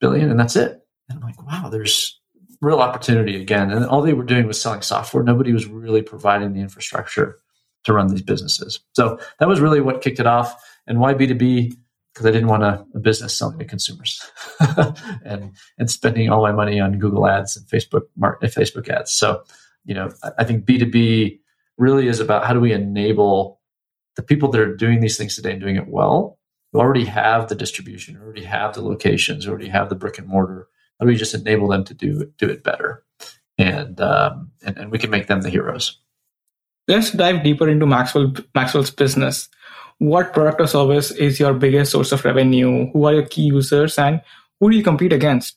billion, 0.00 0.30
and 0.30 0.38
that's 0.38 0.56
it. 0.56 0.80
And 1.08 1.18
I'm 1.18 1.24
like, 1.24 1.42
wow, 1.46 1.68
there's 1.68 2.18
real 2.60 2.80
opportunity 2.80 3.40
again. 3.40 3.70
And 3.70 3.84
all 3.84 4.02
they 4.02 4.14
were 4.14 4.24
doing 4.24 4.46
was 4.46 4.60
selling 4.60 4.82
software. 4.82 5.22
Nobody 5.22 5.52
was 5.52 5.66
really 5.66 6.02
providing 6.02 6.52
the 6.52 6.60
infrastructure 6.60 7.38
to 7.84 7.92
run 7.92 8.08
these 8.08 8.22
businesses. 8.22 8.80
So 8.94 9.18
that 9.38 9.48
was 9.48 9.60
really 9.60 9.80
what 9.80 10.00
kicked 10.00 10.20
it 10.20 10.26
off. 10.26 10.62
And 10.86 10.98
why 10.98 11.14
B2B? 11.14 11.74
Because 12.12 12.26
I 12.26 12.30
didn't 12.30 12.48
want 12.48 12.62
a, 12.62 12.84
a, 12.94 13.00
business 13.00 13.36
selling 13.36 13.58
to 13.58 13.64
consumers 13.64 14.22
and 15.24 15.50
and 15.78 15.90
spending 15.90 16.30
all 16.30 16.42
my 16.42 16.52
money 16.52 16.78
on 16.78 17.00
Google 17.00 17.26
ads 17.26 17.56
and 17.56 17.66
Facebook 17.66 18.02
Facebook 18.16 18.88
ads. 18.88 19.12
So, 19.12 19.42
you 19.84 19.94
know, 19.94 20.10
I 20.38 20.44
think 20.44 20.64
B2B 20.64 21.38
really 21.78 22.08
is 22.08 22.20
about 22.20 22.44
how 22.44 22.52
do 22.52 22.60
we 22.60 22.72
enable 22.72 23.60
the 24.16 24.22
people 24.22 24.50
that 24.50 24.60
are 24.60 24.74
doing 24.74 25.00
these 25.00 25.16
things 25.16 25.34
today 25.34 25.52
and 25.52 25.60
doing 25.60 25.76
it 25.76 25.88
well, 25.88 26.38
who 26.72 26.80
already 26.80 27.04
have 27.04 27.48
the 27.48 27.54
distribution, 27.54 28.16
already 28.16 28.44
have 28.44 28.74
the 28.74 28.82
locations, 28.82 29.46
already 29.46 29.68
have 29.68 29.88
the 29.88 29.94
brick 29.94 30.18
and 30.18 30.28
mortar. 30.28 30.68
How 30.98 31.06
do 31.06 31.10
we 31.10 31.16
just 31.16 31.34
enable 31.34 31.68
them 31.68 31.84
to 31.84 31.94
do 31.94 32.32
do 32.38 32.48
it 32.48 32.62
better? 32.62 33.04
And 33.58 34.00
um, 34.00 34.50
and, 34.62 34.78
and 34.78 34.90
we 34.90 34.98
can 34.98 35.10
make 35.10 35.26
them 35.26 35.42
the 35.42 35.50
heroes. 35.50 35.98
Let's 36.86 37.10
dive 37.10 37.42
deeper 37.42 37.68
into 37.68 37.86
Maxwell 37.86 38.32
Maxwell's 38.54 38.90
business. 38.90 39.48
What 39.98 40.32
product 40.32 40.60
or 40.60 40.66
service 40.66 41.10
is 41.10 41.38
your 41.38 41.54
biggest 41.54 41.92
source 41.92 42.12
of 42.12 42.24
revenue? 42.24 42.90
Who 42.92 43.04
are 43.04 43.14
your 43.14 43.26
key 43.26 43.42
users, 43.42 43.98
and 43.98 44.20
who 44.60 44.70
do 44.70 44.76
you 44.76 44.82
compete 44.82 45.12
against? 45.12 45.56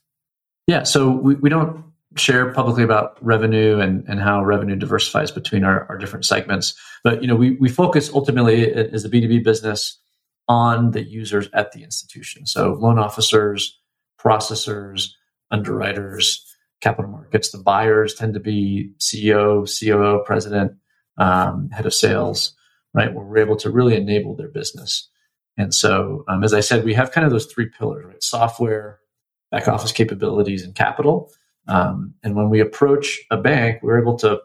Yeah, 0.68 0.84
so 0.84 1.10
we, 1.12 1.36
we 1.36 1.50
don't 1.50 1.86
share 2.20 2.52
publicly 2.54 2.84
about 2.84 3.18
revenue 3.24 3.80
and, 3.80 4.04
and 4.08 4.20
how 4.20 4.44
revenue 4.44 4.76
diversifies 4.76 5.32
between 5.32 5.64
our, 5.64 5.86
our 5.90 5.98
different 5.98 6.26
segments. 6.26 6.74
But 7.04 7.22
you 7.22 7.28
know, 7.28 7.36
we, 7.36 7.52
we 7.52 7.70
focus 7.70 8.10
ultimately 8.14 8.74
as 8.74 9.06
a 9.06 9.10
B2B 9.10 9.44
business 9.44 10.00
on 10.48 10.92
the 10.92 11.04
users 11.04 11.50
at 11.54 11.72
the 11.72 11.84
institution. 11.84 12.46
So 12.46 12.74
loan 12.74 13.00
officers, 13.00 13.78
processors, 14.20 15.10
underwriters, 15.52 16.44
capital 16.82 17.12
markets. 17.12 17.52
The 17.52 17.58
buyers 17.58 18.14
tend 18.14 18.34
to 18.34 18.40
be 18.40 18.92
CEO, 19.00 19.68
COO, 19.68 20.24
president, 20.26 20.74
um, 21.18 21.70
head 21.72 21.86
of 21.86 21.94
sales, 21.94 22.54
right? 22.94 23.14
Where 23.14 23.26
we're 23.26 23.40
able 23.40 23.56
to 23.58 23.70
really 23.70 23.96
enable 23.96 24.36
their 24.36 24.50
business. 24.50 25.10
And 25.58 25.74
so, 25.74 26.24
um, 26.28 26.44
as 26.44 26.54
I 26.54 26.60
said, 26.60 26.86
we 26.86 26.94
have 26.94 27.12
kind 27.12 27.26
of 27.26 27.32
those 27.32 27.48
three 27.48 27.68
pillars, 27.68 28.06
right? 28.06 28.24
Software, 28.24 29.00
back 29.52 29.68
office 29.68 29.92
capabilities, 29.92 30.64
and 30.64 30.76
capital. 30.76 31.32
Um, 31.68 32.14
and 32.24 32.36
when 32.36 32.50
we 32.50 32.60
approach 32.60 33.20
a 33.32 33.38
bank, 33.38 33.80
we're 33.82 34.00
able 34.00 34.18
to 34.20 34.42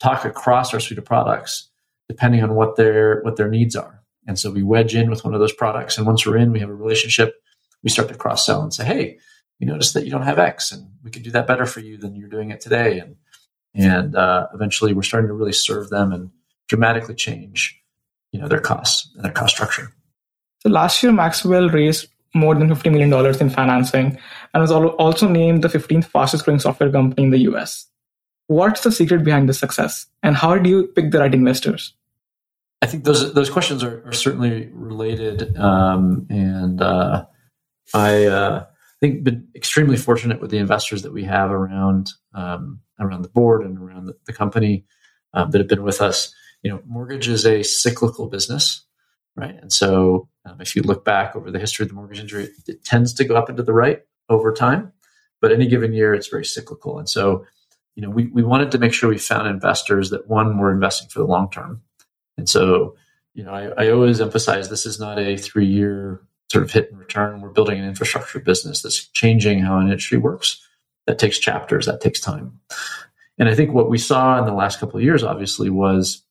talk 0.00 0.24
across 0.24 0.74
our 0.74 0.80
suite 0.80 0.98
of 0.98 1.04
products 1.04 1.70
depending 2.08 2.42
on 2.42 2.54
what 2.54 2.76
their 2.76 3.20
what 3.22 3.36
their 3.36 3.48
needs 3.48 3.74
are. 3.74 4.02
And 4.26 4.38
so 4.38 4.50
we 4.50 4.62
wedge 4.62 4.94
in 4.94 5.10
with 5.10 5.24
one 5.24 5.34
of 5.34 5.40
those 5.40 5.52
products, 5.52 5.96
and 5.96 6.06
once 6.06 6.26
we're 6.26 6.36
in, 6.36 6.52
we 6.52 6.60
have 6.60 6.68
a 6.68 6.74
relationship. 6.74 7.34
We 7.82 7.90
start 7.90 8.08
to 8.08 8.14
cross 8.14 8.44
sell 8.44 8.62
and 8.62 8.72
say, 8.72 8.84
"Hey, 8.84 9.18
we 9.60 9.66
noticed 9.66 9.94
that 9.94 10.04
you 10.04 10.10
don't 10.10 10.22
have 10.22 10.38
X, 10.38 10.72
and 10.72 10.88
we 11.02 11.10
can 11.10 11.22
do 11.22 11.30
that 11.32 11.46
better 11.46 11.66
for 11.66 11.80
you 11.80 11.96
than 11.96 12.16
you're 12.16 12.28
doing 12.28 12.50
it 12.50 12.60
today." 12.60 12.98
And 12.98 13.16
and 13.74 14.16
uh, 14.16 14.48
eventually, 14.54 14.92
we're 14.94 15.02
starting 15.02 15.28
to 15.28 15.34
really 15.34 15.52
serve 15.52 15.90
them 15.90 16.12
and 16.12 16.30
dramatically 16.68 17.14
change, 17.14 17.80
you 18.32 18.40
know, 18.40 18.48
their 18.48 18.60
costs 18.60 19.10
and 19.14 19.24
their 19.24 19.32
cost 19.32 19.54
structure. 19.54 19.92
So 20.60 20.70
last 20.70 21.02
year, 21.02 21.12
Maxwell 21.12 21.68
raised 21.68 22.08
more 22.34 22.54
than 22.54 22.68
$50 22.68 22.92
million 22.92 23.40
in 23.40 23.50
financing 23.50 24.18
and 24.52 24.60
was 24.60 24.70
also 24.72 25.28
named 25.28 25.62
the 25.62 25.68
15th 25.68 26.06
fastest 26.06 26.44
growing 26.44 26.60
software 26.60 26.90
company 26.90 27.24
in 27.24 27.30
the 27.30 27.40
US. 27.50 27.86
What's 28.48 28.82
the 28.82 28.92
secret 28.92 29.24
behind 29.24 29.48
this 29.48 29.58
success 29.58 30.06
and 30.22 30.36
how 30.36 30.56
do 30.58 30.68
you 30.70 30.86
pick 30.88 31.10
the 31.10 31.18
right 31.18 31.34
investors? 31.34 31.94
I 32.82 32.86
think 32.86 33.04
those 33.04 33.32
those 33.32 33.50
questions 33.50 33.82
are, 33.82 34.06
are 34.06 34.12
certainly 34.12 34.68
related, 34.72 35.56
um, 35.56 36.26
and 36.28 36.80
uh, 36.80 37.24
I 37.94 38.26
uh, 38.26 38.66
think 39.00 39.24
been 39.24 39.48
extremely 39.54 39.96
fortunate 39.96 40.40
with 40.40 40.50
the 40.50 40.58
investors 40.58 41.02
that 41.02 41.12
we 41.12 41.24
have 41.24 41.50
around 41.50 42.12
um, 42.34 42.80
around 43.00 43.22
the 43.22 43.28
board 43.28 43.64
and 43.64 43.78
around 43.78 44.06
the, 44.06 44.16
the 44.26 44.32
company 44.32 44.84
um, 45.32 45.50
that 45.50 45.58
have 45.58 45.68
been 45.68 45.82
with 45.82 46.00
us. 46.00 46.34
You 46.62 46.70
know, 46.70 46.82
mortgage 46.86 47.28
is 47.28 47.46
a 47.46 47.62
cyclical 47.62 48.28
business, 48.28 48.84
right? 49.36 49.54
And 49.60 49.72
so, 49.72 50.28
um, 50.44 50.60
if 50.60 50.74
you 50.74 50.82
look 50.82 51.04
back 51.04 51.36
over 51.36 51.50
the 51.50 51.58
history 51.58 51.84
of 51.84 51.88
the 51.88 51.94
mortgage 51.94 52.20
industry, 52.20 52.48
it 52.66 52.84
tends 52.84 53.12
to 53.14 53.24
go 53.24 53.36
up 53.36 53.50
into 53.50 53.62
the 53.62 53.72
right 53.72 54.02
over 54.28 54.52
time, 54.52 54.92
but 55.40 55.52
any 55.52 55.66
given 55.66 55.92
year, 55.92 56.14
it's 56.14 56.28
very 56.28 56.44
cyclical. 56.44 56.98
And 56.98 57.08
so, 57.08 57.44
you 57.94 58.02
know, 58.02 58.10
we, 58.10 58.26
we 58.26 58.42
wanted 58.42 58.70
to 58.72 58.78
make 58.78 58.92
sure 58.92 59.08
we 59.08 59.18
found 59.18 59.48
investors 59.48 60.10
that 60.10 60.28
one 60.28 60.58
were 60.58 60.72
investing 60.72 61.08
for 61.08 61.20
the 61.20 61.26
long 61.26 61.50
term. 61.50 61.82
And 62.36 62.48
so, 62.48 62.96
you 63.34 63.44
know, 63.44 63.52
I, 63.52 63.84
I 63.84 63.90
always 63.90 64.20
emphasize 64.20 64.68
this 64.68 64.86
is 64.86 65.00
not 65.00 65.18
a 65.18 65.36
three 65.36 65.66
year 65.66 66.22
sort 66.50 66.64
of 66.64 66.70
hit 66.70 66.90
and 66.90 66.98
return. 66.98 67.40
We're 67.40 67.50
building 67.50 67.78
an 67.78 67.88
infrastructure 67.88 68.38
business 68.38 68.82
that's 68.82 69.08
changing 69.08 69.60
how 69.60 69.78
an 69.78 69.88
industry 69.88 70.18
works. 70.18 70.62
That 71.06 71.18
takes 71.18 71.38
chapters, 71.38 71.86
that 71.86 72.00
takes 72.00 72.18
time. 72.18 72.60
And 73.38 73.48
I 73.48 73.54
think 73.54 73.72
what 73.72 73.88
we 73.88 73.98
saw 73.98 74.38
in 74.38 74.44
the 74.44 74.52
last 74.52 74.80
couple 74.80 74.96
of 74.96 75.04
years, 75.04 75.22
obviously, 75.22 75.70
was 75.70 76.22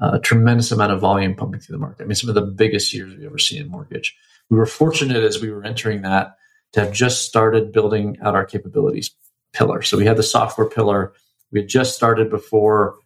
a 0.00 0.18
tremendous 0.18 0.70
amount 0.70 0.92
of 0.92 1.00
volume 1.00 1.34
pumping 1.34 1.60
through 1.60 1.74
the 1.74 1.80
market. 1.80 2.02
I 2.02 2.06
mean, 2.06 2.14
some 2.14 2.28
of 2.28 2.34
the 2.34 2.42
biggest 2.42 2.92
years 2.92 3.14
we've 3.14 3.26
ever 3.26 3.38
seen 3.38 3.62
in 3.62 3.70
mortgage. 3.70 4.16
We 4.50 4.58
were 4.58 4.66
fortunate 4.66 5.24
as 5.24 5.40
we 5.40 5.50
were 5.50 5.64
entering 5.64 6.02
that 6.02 6.36
to 6.72 6.80
have 6.80 6.92
just 6.92 7.26
started 7.26 7.72
building 7.72 8.18
out 8.22 8.34
our 8.34 8.44
capabilities 8.44 9.10
pillar. 9.52 9.82
So 9.82 9.96
we 9.96 10.04
had 10.04 10.16
the 10.16 10.22
software 10.22 10.68
pillar. 10.68 11.14
We 11.50 11.60
had 11.60 11.68
just 11.68 11.94
started 11.94 12.30
before 12.30 12.96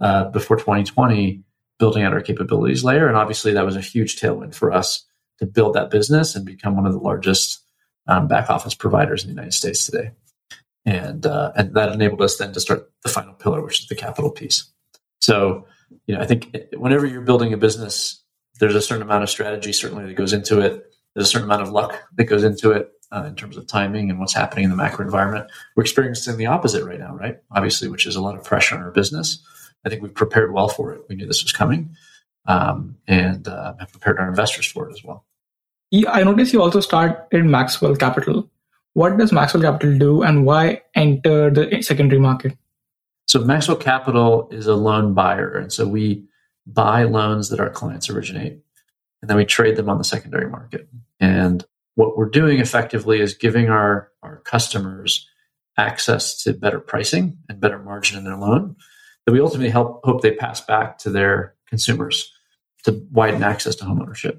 uh, 0.00 0.24
before 0.30 0.56
2020 0.56 1.42
building 1.78 2.02
out 2.02 2.12
our 2.12 2.20
capabilities 2.20 2.84
layer, 2.84 3.08
and 3.08 3.16
obviously 3.16 3.52
that 3.52 3.64
was 3.64 3.76
a 3.76 3.80
huge 3.80 4.20
tailwind 4.20 4.54
for 4.54 4.72
us 4.72 5.04
to 5.38 5.46
build 5.46 5.74
that 5.74 5.90
business 5.90 6.34
and 6.34 6.44
become 6.44 6.76
one 6.76 6.86
of 6.86 6.92
the 6.92 6.98
largest 6.98 7.60
um, 8.06 8.28
back 8.28 8.50
office 8.50 8.74
providers 8.74 9.22
in 9.22 9.28
the 9.28 9.34
United 9.34 9.54
States 9.54 9.86
today. 9.86 10.10
And 10.84 11.24
uh, 11.24 11.52
and 11.56 11.74
that 11.74 11.92
enabled 11.92 12.22
us 12.22 12.36
then 12.36 12.52
to 12.52 12.60
start 12.60 12.90
the 13.02 13.08
final 13.08 13.32
pillar, 13.34 13.62
which 13.62 13.80
is 13.80 13.86
the 13.86 13.94
capital 13.94 14.30
piece. 14.30 14.70
So 15.20 15.66
you 16.06 16.14
know, 16.14 16.20
I 16.20 16.26
think 16.26 16.56
whenever 16.76 17.06
you're 17.06 17.22
building 17.22 17.52
a 17.52 17.56
business, 17.56 18.22
there's 18.60 18.74
a 18.74 18.82
certain 18.82 19.02
amount 19.02 19.22
of 19.22 19.30
strategy 19.30 19.72
certainly 19.72 20.06
that 20.06 20.14
goes 20.14 20.32
into 20.32 20.60
it. 20.60 20.94
There's 21.14 21.28
a 21.28 21.30
certain 21.30 21.46
amount 21.46 21.62
of 21.62 21.70
luck 21.70 21.94
that 22.16 22.24
goes 22.24 22.44
into 22.44 22.72
it 22.72 22.90
uh, 23.12 23.24
in 23.24 23.36
terms 23.36 23.56
of 23.56 23.66
timing 23.66 24.10
and 24.10 24.18
what's 24.18 24.34
happening 24.34 24.64
in 24.64 24.70
the 24.70 24.76
macro 24.76 25.04
environment. 25.04 25.50
We're 25.76 25.82
experiencing 25.82 26.36
the 26.36 26.46
opposite 26.46 26.84
right 26.84 26.98
now, 26.98 27.14
right? 27.14 27.38
Obviously, 27.52 27.88
which 27.88 28.06
is 28.06 28.16
a 28.16 28.20
lot 28.20 28.36
of 28.36 28.44
pressure 28.44 28.76
on 28.76 28.82
our 28.82 28.90
business. 28.90 29.44
I 29.84 29.88
think 29.88 30.02
we've 30.02 30.14
prepared 30.14 30.52
well 30.52 30.68
for 30.68 30.92
it. 30.92 31.02
We 31.08 31.14
knew 31.14 31.26
this 31.26 31.42
was 31.42 31.52
coming, 31.52 31.94
um, 32.46 32.96
and 33.06 33.46
uh, 33.46 33.74
have 33.78 33.92
prepared 33.92 34.18
our 34.18 34.28
investors 34.28 34.66
for 34.66 34.88
it 34.88 34.92
as 34.92 35.04
well. 35.04 35.24
Yeah, 35.90 36.10
I 36.10 36.24
noticed 36.24 36.52
you 36.52 36.62
also 36.62 36.80
started 36.80 37.44
Maxwell 37.44 37.94
Capital. 37.94 38.50
What 38.94 39.16
does 39.18 39.32
Maxwell 39.32 39.62
Capital 39.62 39.98
do, 39.98 40.22
and 40.22 40.46
why 40.46 40.82
enter 40.94 41.50
the 41.50 41.82
secondary 41.82 42.20
market? 42.20 42.56
So 43.26 43.40
Maxwell 43.40 43.76
Capital 43.76 44.48
is 44.50 44.66
a 44.66 44.74
loan 44.74 45.14
buyer, 45.14 45.56
and 45.56 45.72
so 45.72 45.86
we 45.86 46.24
buy 46.66 47.04
loans 47.04 47.48
that 47.50 47.60
our 47.60 47.70
clients 47.70 48.10
originate, 48.10 48.60
and 49.22 49.30
then 49.30 49.36
we 49.36 49.44
trade 49.44 49.76
them 49.76 49.88
on 49.88 49.98
the 49.98 50.04
secondary 50.04 50.48
market. 50.48 50.88
And 51.20 51.64
what 51.94 52.16
we're 52.16 52.28
doing 52.28 52.58
effectively 52.58 53.20
is 53.20 53.34
giving 53.34 53.70
our, 53.70 54.10
our 54.22 54.38
customers 54.40 55.28
access 55.76 56.42
to 56.42 56.52
better 56.52 56.80
pricing 56.80 57.38
and 57.48 57.60
better 57.60 57.78
margin 57.78 58.18
in 58.18 58.24
their 58.24 58.36
loan 58.36 58.76
that 59.24 59.32
we 59.32 59.40
ultimately 59.40 59.70
help 59.70 60.00
hope 60.04 60.22
they 60.22 60.32
pass 60.32 60.60
back 60.60 60.98
to 60.98 61.10
their 61.10 61.54
consumers 61.68 62.30
to 62.84 63.06
widen 63.10 63.42
access 63.42 63.74
to 63.76 63.84
homeownership. 63.84 64.38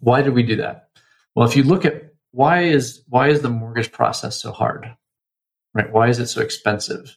Why 0.00 0.22
did 0.22 0.34
we 0.34 0.42
do 0.42 0.56
that? 0.56 0.88
Well, 1.34 1.48
if 1.48 1.56
you 1.56 1.64
look 1.64 1.84
at 1.84 2.14
why 2.32 2.62
is 2.62 3.02
why 3.08 3.28
is 3.28 3.42
the 3.42 3.50
mortgage 3.50 3.92
process 3.92 4.40
so 4.40 4.52
hard? 4.52 4.86
Right? 5.74 5.92
Why 5.92 6.08
is 6.08 6.18
it 6.18 6.28
so 6.28 6.40
expensive? 6.40 7.16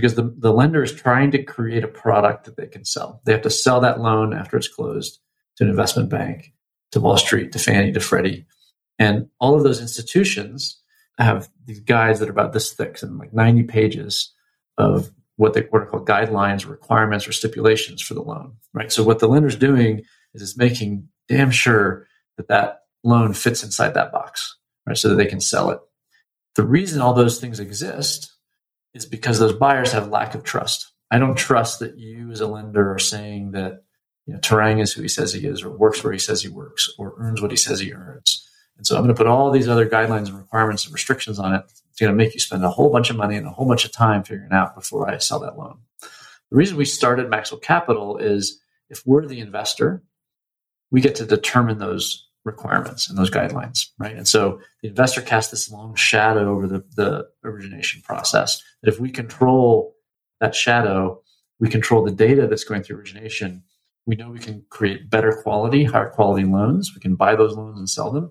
Because 0.00 0.14
the, 0.14 0.34
the 0.38 0.52
lender 0.52 0.82
is 0.82 0.92
trying 0.92 1.30
to 1.32 1.42
create 1.42 1.84
a 1.84 1.88
product 1.88 2.44
that 2.44 2.56
they 2.56 2.66
can 2.66 2.84
sell. 2.84 3.20
They 3.24 3.32
have 3.32 3.42
to 3.42 3.50
sell 3.50 3.80
that 3.80 4.00
loan 4.00 4.32
after 4.32 4.56
it's 4.56 4.68
closed 4.68 5.18
to 5.56 5.64
an 5.64 5.70
investment 5.70 6.08
bank, 6.08 6.54
to 6.92 7.00
Wall 7.00 7.18
Street, 7.18 7.52
to 7.52 7.58
Fannie, 7.58 7.92
to 7.92 8.00
Freddie. 8.00 8.46
And 8.98 9.28
all 9.38 9.56
of 9.56 9.62
those 9.62 9.80
institutions 9.80 10.80
have 11.18 11.50
these 11.66 11.80
guides 11.80 12.20
that 12.20 12.28
are 12.28 12.32
about 12.32 12.52
this 12.52 12.72
thick 12.72 13.02
and 13.02 13.18
like 13.18 13.32
90 13.34 13.64
pages 13.64 14.32
of 14.78 15.10
what 15.36 15.54
they 15.54 15.62
what 15.70 15.82
are 15.82 15.86
called 15.86 16.08
guidelines, 16.08 16.68
requirements, 16.68 17.26
or 17.26 17.32
stipulations 17.32 18.02
for 18.02 18.14
the 18.14 18.22
loan. 18.22 18.54
Right. 18.72 18.92
So 18.92 19.02
what 19.02 19.18
the 19.18 19.28
lender's 19.28 19.56
doing 19.56 20.02
is 20.34 20.42
it's 20.42 20.56
making 20.56 21.08
damn 21.28 21.50
sure 21.50 22.06
that 22.36 22.48
that 22.48 22.80
loan 23.04 23.32
fits 23.32 23.62
inside 23.62 23.94
that 23.94 24.12
box, 24.12 24.56
right? 24.86 24.96
So 24.96 25.10
that 25.10 25.16
they 25.16 25.26
can 25.26 25.40
sell 25.40 25.70
it. 25.70 25.80
The 26.56 26.62
reason 26.62 27.00
all 27.00 27.14
those 27.14 27.40
things 27.40 27.60
exist 27.60 28.34
is 28.94 29.06
because 29.06 29.38
those 29.38 29.54
buyers 29.54 29.92
have 29.92 30.08
lack 30.08 30.34
of 30.34 30.44
trust. 30.44 30.92
I 31.10 31.18
don't 31.18 31.36
trust 31.36 31.80
that 31.80 31.98
you 31.98 32.30
as 32.30 32.40
a 32.40 32.46
lender 32.46 32.92
are 32.92 32.98
saying 32.98 33.52
that 33.52 33.84
you 34.26 34.34
know, 34.34 34.40
Tarang 34.40 34.80
is 34.80 34.92
who 34.92 35.02
he 35.02 35.08
says 35.08 35.32
he 35.32 35.46
is, 35.46 35.62
or 35.62 35.70
works 35.70 36.04
where 36.04 36.12
he 36.12 36.18
says 36.18 36.42
he 36.42 36.48
works, 36.48 36.88
or 36.98 37.14
earns 37.18 37.42
what 37.42 37.50
he 37.50 37.56
says 37.56 37.80
he 37.80 37.92
earns, 37.92 38.48
And 38.76 38.86
so 38.86 38.94
I'm 38.94 39.02
going 39.02 39.14
to 39.14 39.18
put 39.18 39.26
all 39.26 39.50
these 39.50 39.68
other 39.68 39.88
guidelines 39.88 40.28
and 40.28 40.38
requirements 40.38 40.84
and 40.84 40.94
restrictions 40.94 41.38
on 41.38 41.54
it. 41.54 41.64
It's 41.66 41.98
going 41.98 42.12
to 42.12 42.16
make 42.16 42.34
you 42.34 42.40
spend 42.40 42.64
a 42.64 42.70
whole 42.70 42.90
bunch 42.92 43.10
of 43.10 43.16
money 43.16 43.36
and 43.36 43.46
a 43.46 43.50
whole 43.50 43.66
bunch 43.66 43.84
of 43.84 43.92
time 43.92 44.22
figuring 44.22 44.52
out 44.52 44.76
before 44.76 45.10
I 45.10 45.18
sell 45.18 45.40
that 45.40 45.58
loan. 45.58 45.78
The 46.00 46.56
reason 46.56 46.76
we 46.76 46.84
started 46.84 47.28
Maxwell 47.28 47.60
Capital 47.60 48.18
is 48.18 48.60
if 48.88 49.02
we're 49.04 49.26
the 49.26 49.40
investor, 49.40 50.02
we 50.90 51.00
get 51.00 51.16
to 51.16 51.26
determine 51.26 51.78
those 51.78 52.28
requirements 52.44 53.08
and 53.08 53.18
those 53.18 53.30
guidelines, 53.30 53.86
right? 53.98 54.16
And 54.16 54.26
so 54.26 54.60
the 54.82 54.88
investor 54.88 55.20
casts 55.20 55.50
this 55.50 55.70
long 55.70 55.94
shadow 55.94 56.50
over 56.50 56.66
the, 56.66 56.84
the 56.96 57.28
origination 57.44 58.00
process. 58.02 58.62
That 58.82 58.92
if 58.92 58.98
we 58.98 59.10
control 59.10 59.94
that 60.40 60.54
shadow, 60.54 61.22
we 61.58 61.68
control 61.68 62.02
the 62.02 62.10
data 62.10 62.46
that's 62.46 62.64
going 62.64 62.82
through 62.82 62.96
origination. 62.96 63.62
We 64.06 64.16
know 64.16 64.30
we 64.30 64.38
can 64.38 64.64
create 64.70 65.10
better 65.10 65.40
quality, 65.42 65.84
higher 65.84 66.08
quality 66.08 66.44
loans. 66.44 66.92
We 66.94 67.00
can 67.00 67.14
buy 67.14 67.36
those 67.36 67.54
loans 67.54 67.78
and 67.78 67.90
sell 67.90 68.10
them 68.10 68.30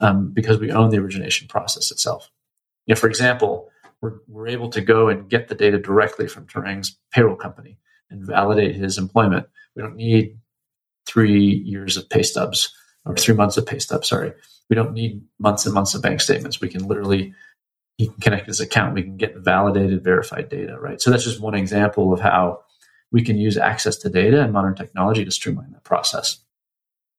um, 0.00 0.32
because 0.32 0.58
we 0.58 0.72
own 0.72 0.90
the 0.90 0.98
origination 0.98 1.46
process 1.46 1.90
itself. 1.90 2.30
You 2.86 2.94
know, 2.94 2.98
for 2.98 3.08
example, 3.08 3.68
we're, 4.00 4.14
we're 4.26 4.48
able 4.48 4.70
to 4.70 4.80
go 4.80 5.08
and 5.08 5.28
get 5.28 5.48
the 5.48 5.54
data 5.54 5.78
directly 5.78 6.26
from 6.26 6.46
Tarang's 6.46 6.96
payroll 7.12 7.36
company 7.36 7.76
and 8.08 8.26
validate 8.26 8.74
his 8.74 8.96
employment. 8.96 9.46
We 9.76 9.82
don't 9.82 9.96
need 9.96 10.38
three 11.06 11.62
years 11.64 11.98
of 11.98 12.08
pay 12.08 12.22
stubs 12.22 12.74
or 13.04 13.14
three 13.14 13.34
months 13.34 13.56
of 13.56 13.66
pay 13.66 13.78
stub. 13.78 14.04
Sorry, 14.04 14.32
we 14.68 14.76
don't 14.76 14.92
need 14.92 15.22
months 15.38 15.66
and 15.66 15.74
months 15.74 15.94
of 15.94 16.02
bank 16.02 16.20
statements. 16.20 16.60
We 16.60 16.68
can 16.68 16.86
literally 16.86 17.34
he 17.98 18.06
can 18.06 18.20
connect 18.20 18.46
his 18.46 18.60
account. 18.60 18.94
We 18.94 19.02
can 19.02 19.18
get 19.18 19.36
validated, 19.36 20.02
verified 20.02 20.48
data. 20.48 20.78
Right. 20.80 21.00
So 21.00 21.10
that's 21.10 21.24
just 21.24 21.40
one 21.40 21.54
example 21.54 22.12
of 22.14 22.20
how 22.20 22.60
we 23.12 23.22
can 23.22 23.36
use 23.36 23.58
access 23.58 23.96
to 23.98 24.08
data 24.08 24.40
and 24.40 24.52
modern 24.52 24.74
technology 24.74 25.24
to 25.24 25.30
streamline 25.30 25.72
that 25.72 25.84
process. 25.84 26.38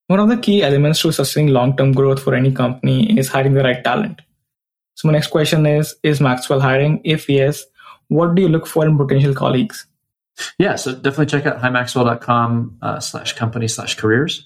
One 0.08 0.20
of 0.20 0.30
the 0.30 0.38
key 0.38 0.64
elements 0.64 1.02
to 1.02 1.12
sustaining 1.12 1.54
long-term 1.54 1.94
growth 1.94 2.22
for 2.22 2.34
any 2.34 2.52
company 2.52 3.18
is 3.18 3.28
hiring 3.28 3.54
the 3.54 3.64
right 3.64 3.84
talent. 3.84 4.22
So 4.96 5.08
my 5.08 5.14
next 5.14 5.28
question 5.28 5.66
is: 5.66 5.96
Is 6.04 6.20
Maxwell 6.20 6.60
hiring? 6.60 7.00
If 7.04 7.30
yes, 7.30 7.64
what 8.08 8.36
do 8.36 8.42
you 8.42 8.50
look 8.50 8.68
for 8.68 8.86
in 8.86 8.98
potential 8.98 9.34
colleagues? 9.34 9.86
Yeah, 10.58 10.76
so 10.76 10.94
definitely 10.94 11.28
check 11.28 11.46
out 11.46 11.62
himaxwell.com 11.62 12.78
uh, 12.82 13.00
slash 13.00 13.34
company 13.34 13.68
slash 13.68 13.96
careers. 13.96 14.46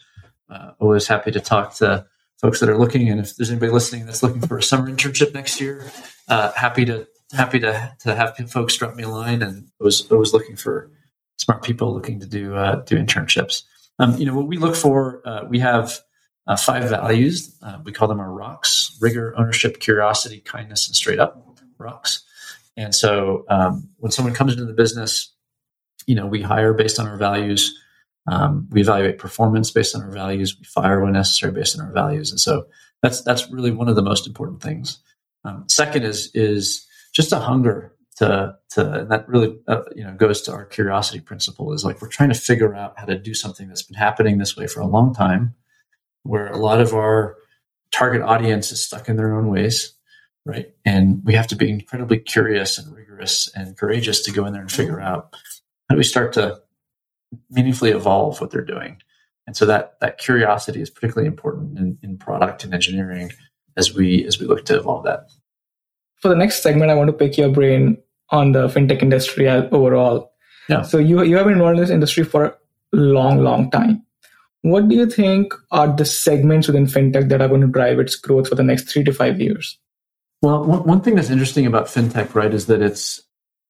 Uh, 0.50 0.72
always 0.80 1.08
happy 1.08 1.32
to 1.32 1.40
talk 1.40 1.76
to 1.76 2.06
folks 2.42 2.60
that 2.60 2.70
are 2.70 2.78
looking, 2.78 3.10
and 3.10 3.20
if 3.20 3.36
there's 3.36 3.50
anybody 3.50 3.72
listening 3.72 4.06
that's 4.06 4.24
looking 4.24 4.42
for 4.42 4.58
a 4.58 4.64
summer 4.64 4.90
internship 4.90 5.34
next 5.34 5.60
year, 5.60 5.90
uh, 6.28 6.52
happy 6.54 6.86
to 6.86 7.08
happy 7.34 7.60
to 7.60 7.94
to 8.00 8.16
have 8.16 8.38
folks 8.50 8.76
drop 8.78 8.96
me 8.96 9.04
a 9.04 9.10
line. 9.10 9.42
And 9.42 9.70
was 9.80 10.10
always 10.12 10.34
looking 10.34 10.56
for 10.56 10.92
smart 11.38 11.64
people 11.64 11.94
looking 11.94 12.20
to 12.20 12.28
do 12.28 12.56
uh, 12.56 12.78
do 12.84 12.96
internships. 12.96 13.64
Um, 14.00 14.18
you 14.18 14.26
know 14.26 14.36
what 14.36 14.48
we 14.48 14.58
look 14.58 14.76
for. 14.76 15.22
Uh, 15.26 15.46
we 15.50 15.60
have 15.60 16.00
uh, 16.48 16.58
five 16.58 16.90
values. 16.90 17.56
we 17.84 17.92
call 17.92 18.08
them 18.08 18.20
our 18.20 18.32
rocks: 18.32 18.98
rigor, 19.02 19.34
ownership, 19.38 19.80
curiosity, 19.80 20.42
kindness, 20.42 20.88
and 20.88 20.96
straight 20.96 21.20
up 21.20 21.42
rocks. 21.78 22.24
And 22.78 22.94
so 22.94 23.46
um, 23.50 23.90
when 23.98 24.12
someone 24.12 24.34
comes 24.34 24.54
into 24.54 24.66
the 24.66 24.74
business, 24.74 25.32
you 26.08 26.16
know, 26.16 26.26
we 26.26 26.42
hire 26.42 26.74
based 26.74 27.00
on 27.00 27.08
our 27.08 27.18
values. 27.18 27.80
Um, 28.28 28.68
we 28.72 28.82
evaluate 28.82 29.18
performance 29.18 29.72
based 29.72 29.96
on 29.96 30.02
our 30.02 30.12
values. 30.12 30.58
We 30.58 30.66
fire 30.66 31.02
when 31.04 31.14
necessary 31.14 31.52
based 31.52 31.80
on 31.80 31.86
our 31.86 31.92
values, 31.92 32.32
and 32.32 32.40
so 32.40 32.68
that's 33.02 33.22
that's 33.22 33.52
really 33.52 33.72
one 33.72 33.88
of 33.88 33.96
the 33.96 34.02
most 34.02 34.26
important 34.26 34.62
things. 34.62 35.00
Um, 35.44 35.66
second 35.68 36.04
is 36.04 36.32
is 36.34 36.88
just 37.14 37.32
a 37.32 37.40
hunger 37.40 37.94
to 38.18 38.56
to 38.72 39.02
and 39.02 39.12
that 39.12 39.28
really 39.28 39.58
uh, 39.68 39.82
you 39.96 40.04
know 40.04 40.14
goes 40.14 40.42
to 40.44 40.52
our 40.54 40.66
curiosity 40.66 41.20
principle. 41.20 41.74
Is 41.74 41.86
like 41.86 42.02
we're 42.02 42.08
trying 42.08 42.30
to 42.30 42.36
figure 42.36 42.74
out 42.74 42.98
how 42.98 43.06
to 43.06 43.18
do 43.18 43.34
something 43.34 43.68
that's 43.68 43.84
been 43.84 43.98
happening 43.98 44.38
this 44.38 44.58
way 44.58 44.68
for 44.68 44.80
a 44.80 44.88
long 44.88 45.14
time, 45.14 45.54
where 46.24 46.48
a 46.48 46.58
lot 46.58 46.82
of 46.82 46.94
our 46.94 47.38
target 47.92 48.22
audience 48.22 48.72
is 48.72 48.82
stuck 48.82 49.08
in 49.08 49.18
their 49.18 49.36
own 49.36 49.50
ways, 49.50 49.94
right? 50.46 50.74
And 50.84 51.22
we 51.24 51.34
have 51.36 51.48
to 51.48 51.56
be 51.56 51.70
incredibly 51.70 52.20
curious 52.20 52.78
and 52.78 52.94
rigorous 52.96 53.50
and 53.56 53.78
courageous 53.78 54.24
to 54.24 54.32
go 54.32 54.46
in 54.46 54.54
there 54.54 54.62
and 54.62 54.72
figure 54.72 55.00
out 55.00 55.36
how 55.90 55.96
do 55.96 55.98
we 55.98 56.04
start 56.04 56.34
to 56.34 56.62
meaningfully 57.50 57.92
evolve 57.92 58.42
what 58.42 58.52
they're 58.52 58.66
doing? 58.66 59.02
And 59.48 59.56
so 59.56 59.66
that 59.66 60.00
that 60.02 60.18
curiosity 60.18 60.82
is 60.82 60.90
particularly 60.90 61.28
important 61.28 61.78
in, 61.78 61.98
in 62.02 62.18
product 62.18 62.64
and 62.64 62.74
engineering 62.74 63.32
as 63.78 63.94
we 63.94 64.26
as 64.26 64.40
we 64.40 64.48
look 64.48 64.66
to 64.66 64.78
evolve 64.78 65.04
that. 65.06 65.30
For 66.22 66.30
the 66.30 66.36
next 66.36 66.64
segment, 66.64 66.92
I 66.92 66.96
want 66.96 67.10
to 67.10 67.14
pick 67.14 67.38
your 67.38 67.50
brain 67.50 67.98
on 68.30 68.54
the 68.54 68.68
fintech 68.68 69.02
industry 69.02 69.48
overall. 69.48 70.32
Yeah. 70.68 70.82
So 70.82 70.98
you 70.98 71.24
you 71.24 71.38
have 71.38 71.46
been 71.46 71.54
involved 71.54 71.78
in 71.78 71.82
this 71.82 71.92
industry 71.92 72.24
for 72.24 72.46
a 72.46 72.56
long, 72.92 73.44
long 73.44 73.70
time. 73.70 74.04
What 74.62 74.90
do 74.90 74.96
you 74.96 75.06
think 75.06 75.54
are 75.70 75.96
the 75.96 76.06
segments 76.06 76.68
within 76.68 76.88
fintech 76.88 77.30
that 77.30 77.40
are 77.40 77.48
going 77.48 77.62
to 77.62 77.68
drive 77.68 78.00
its 78.00 78.16
growth 78.16 78.50
for 78.50 78.56
the 78.56 78.64
next 78.64 78.90
three 78.90 79.04
to 79.04 79.14
five 79.14 79.40
years? 79.40 79.78
Well, 80.42 80.64
one, 80.64 80.84
one 80.86 81.02
thing 81.02 81.16
that's 81.16 81.30
interesting 81.30 81.68
about 81.68 81.86
fintech, 81.86 82.34
right, 82.34 82.52
is 82.52 82.66
that 82.66 82.82
it's 82.82 83.22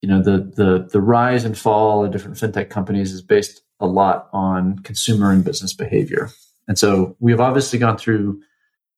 you 0.06 0.12
know 0.12 0.22
the 0.22 0.38
the 0.56 0.88
the 0.92 1.02
rise 1.02 1.46
and 1.46 1.58
fall 1.58 2.06
of 2.06 2.12
different 2.12 2.38
fintech 2.38 2.70
companies 2.70 3.12
is 3.12 3.24
based 3.24 3.64
a 3.80 3.88
lot 3.88 4.30
on 4.34 4.78
consumer 4.84 5.32
and 5.32 5.44
business 5.44 5.74
behavior. 5.74 6.30
And 6.68 6.78
so 6.78 7.16
we've 7.20 7.40
obviously 7.40 7.80
gone 7.80 7.98
through 7.98 8.40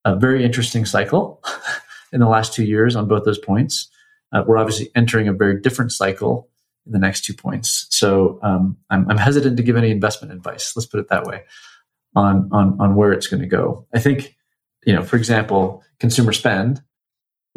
a 0.03 0.17
very 0.17 0.43
interesting 0.43 0.85
cycle 0.85 1.41
in 2.11 2.19
the 2.19 2.27
last 2.27 2.53
two 2.53 2.65
years 2.65 2.97
on 2.97 3.07
both 3.07 3.23
those 3.23 3.39
points. 3.39 3.89
Uh, 4.33 4.43
we're 4.45 4.57
obviously 4.57 4.91
entering 4.95 5.29
a 5.29 5.33
very 5.33 5.61
different 5.61 5.93
cycle 5.93 6.49
in 6.85 6.91
the 6.91 6.99
next 6.99 7.23
two 7.23 7.33
points. 7.33 7.87
So 7.89 8.37
um, 8.43 8.75
I'm, 8.89 9.09
I'm, 9.09 9.17
hesitant 9.17 9.55
to 9.55 9.63
give 9.63 9.77
any 9.77 9.91
investment 9.91 10.33
advice. 10.33 10.75
Let's 10.75 10.87
put 10.87 10.99
it 10.99 11.07
that 11.07 11.23
way 11.23 11.43
on 12.17 12.49
on 12.51 12.75
on 12.81 12.95
where 12.95 13.13
it's 13.13 13.27
going 13.27 13.41
to 13.41 13.47
go. 13.47 13.87
I 13.93 13.99
think 13.99 14.35
you 14.85 14.93
know, 14.93 15.03
for 15.03 15.15
example, 15.15 15.83
consumer 16.01 16.33
spend 16.33 16.81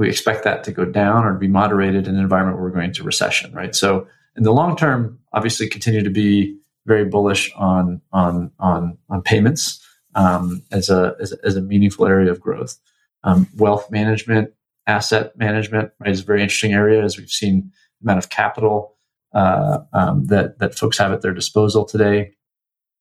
we 0.00 0.08
expect 0.08 0.44
that 0.44 0.64
to 0.64 0.72
go 0.72 0.86
down 0.86 1.26
or 1.26 1.34
to 1.34 1.38
be 1.38 1.46
moderated 1.46 2.08
in 2.08 2.14
an 2.14 2.22
environment 2.22 2.56
where 2.56 2.64
we're 2.64 2.74
going 2.74 2.90
to 2.90 3.02
recession, 3.02 3.52
right? 3.52 3.74
So 3.74 4.06
in 4.34 4.44
the 4.44 4.52
long 4.52 4.74
term, 4.74 5.18
obviously 5.34 5.68
continue 5.68 6.02
to 6.02 6.08
be 6.08 6.56
very 6.86 7.04
bullish 7.04 7.52
on 7.54 8.00
on 8.10 8.50
on 8.58 8.96
on 9.10 9.20
payments 9.20 9.86
um, 10.14 10.62
as 10.72 10.88
a 10.88 11.14
as, 11.20 11.32
as, 11.44 11.54
a 11.54 11.60
meaningful 11.60 12.06
area 12.06 12.30
of 12.30 12.40
growth. 12.40 12.78
Um, 13.24 13.46
wealth 13.58 13.90
management, 13.90 14.54
asset 14.86 15.36
management, 15.36 15.92
right, 16.00 16.10
is 16.10 16.22
a 16.22 16.24
very 16.24 16.40
interesting 16.40 16.72
area 16.72 17.04
as 17.04 17.18
we've 17.18 17.28
seen 17.28 17.70
the 18.00 18.06
amount 18.06 18.24
of 18.24 18.30
capital 18.30 18.96
uh, 19.34 19.80
um, 19.92 20.24
that 20.28 20.60
that 20.60 20.74
folks 20.74 20.96
have 20.96 21.12
at 21.12 21.20
their 21.20 21.34
disposal 21.34 21.84
today. 21.84 22.32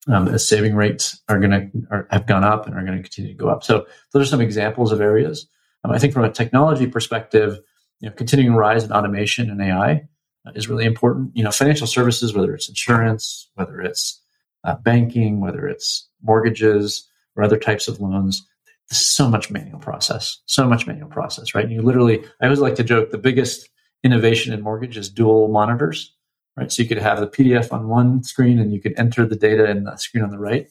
Um, 0.10 0.28
as 0.28 0.46
saving 0.46 0.76
rates 0.76 1.22
are 1.30 1.40
going 1.40 1.52
to 1.52 2.06
have 2.10 2.26
gone 2.26 2.44
up 2.44 2.68
and 2.68 2.76
are 2.76 2.84
going 2.84 2.98
to 2.98 3.04
continue 3.04 3.32
to 3.32 3.38
go 3.38 3.48
up. 3.48 3.64
So 3.64 3.86
those 4.12 4.28
are 4.28 4.32
some 4.32 4.42
examples 4.42 4.92
of 4.92 5.00
areas. 5.00 5.48
Um, 5.84 5.92
I 5.92 6.00
think 6.00 6.14
from 6.14 6.24
a 6.26 6.32
technology 6.32 6.88
perspective, 6.88 7.60
you 8.00 8.10
know, 8.10 8.16
continuing 8.16 8.56
rise 8.56 8.84
in 8.84 8.92
automation 8.92 9.50
and 9.50 9.62
AI 9.62 10.08
uh, 10.46 10.52
is 10.56 10.70
really 10.70 10.86
important. 10.86 11.32
You 11.36 11.44
know, 11.44 11.52
financial 11.52 11.88
services, 11.88 12.34
whether 12.34 12.54
it's 12.54 12.70
insurance, 12.70 13.50
whether 13.56 13.82
it's 13.82 14.22
uh, 14.64 14.76
banking, 14.76 15.40
whether 15.40 15.68
it's 15.68 16.08
mortgages 16.22 17.08
or 17.36 17.44
other 17.44 17.58
types 17.58 17.88
of 17.88 18.00
loans, 18.00 18.46
so 18.92 19.30
much 19.30 19.52
manual 19.52 19.80
process, 19.80 20.40
so 20.46 20.68
much 20.68 20.88
manual 20.88 21.10
process, 21.10 21.54
right? 21.54 21.66
And 21.66 21.74
you 21.74 21.82
literally, 21.82 22.24
I 22.42 22.46
always 22.46 22.60
like 22.60 22.76
to 22.76 22.84
joke, 22.84 23.12
the 23.12 23.18
biggest 23.18 23.70
innovation 24.04 24.54
in 24.54 24.62
mortgage 24.62 24.98
is 24.98 25.10
dual 25.10 25.48
monitors, 25.50 26.16
right? 26.58 26.72
So 26.72 26.82
you 26.82 26.90
could 26.90 26.98
have 26.98 27.20
the 27.20 27.28
PDF 27.28 27.72
on 27.72 27.88
one 27.88 28.24
screen 28.24 28.60
and 28.60 28.74
you 28.74 28.82
could 28.82 28.94
enter 28.98 29.26
the 29.26 29.36
data 29.36 29.70
in 29.70 29.84
the 29.84 29.96
screen 29.98 30.24
on 30.24 30.32
the 30.32 30.40
right, 30.40 30.68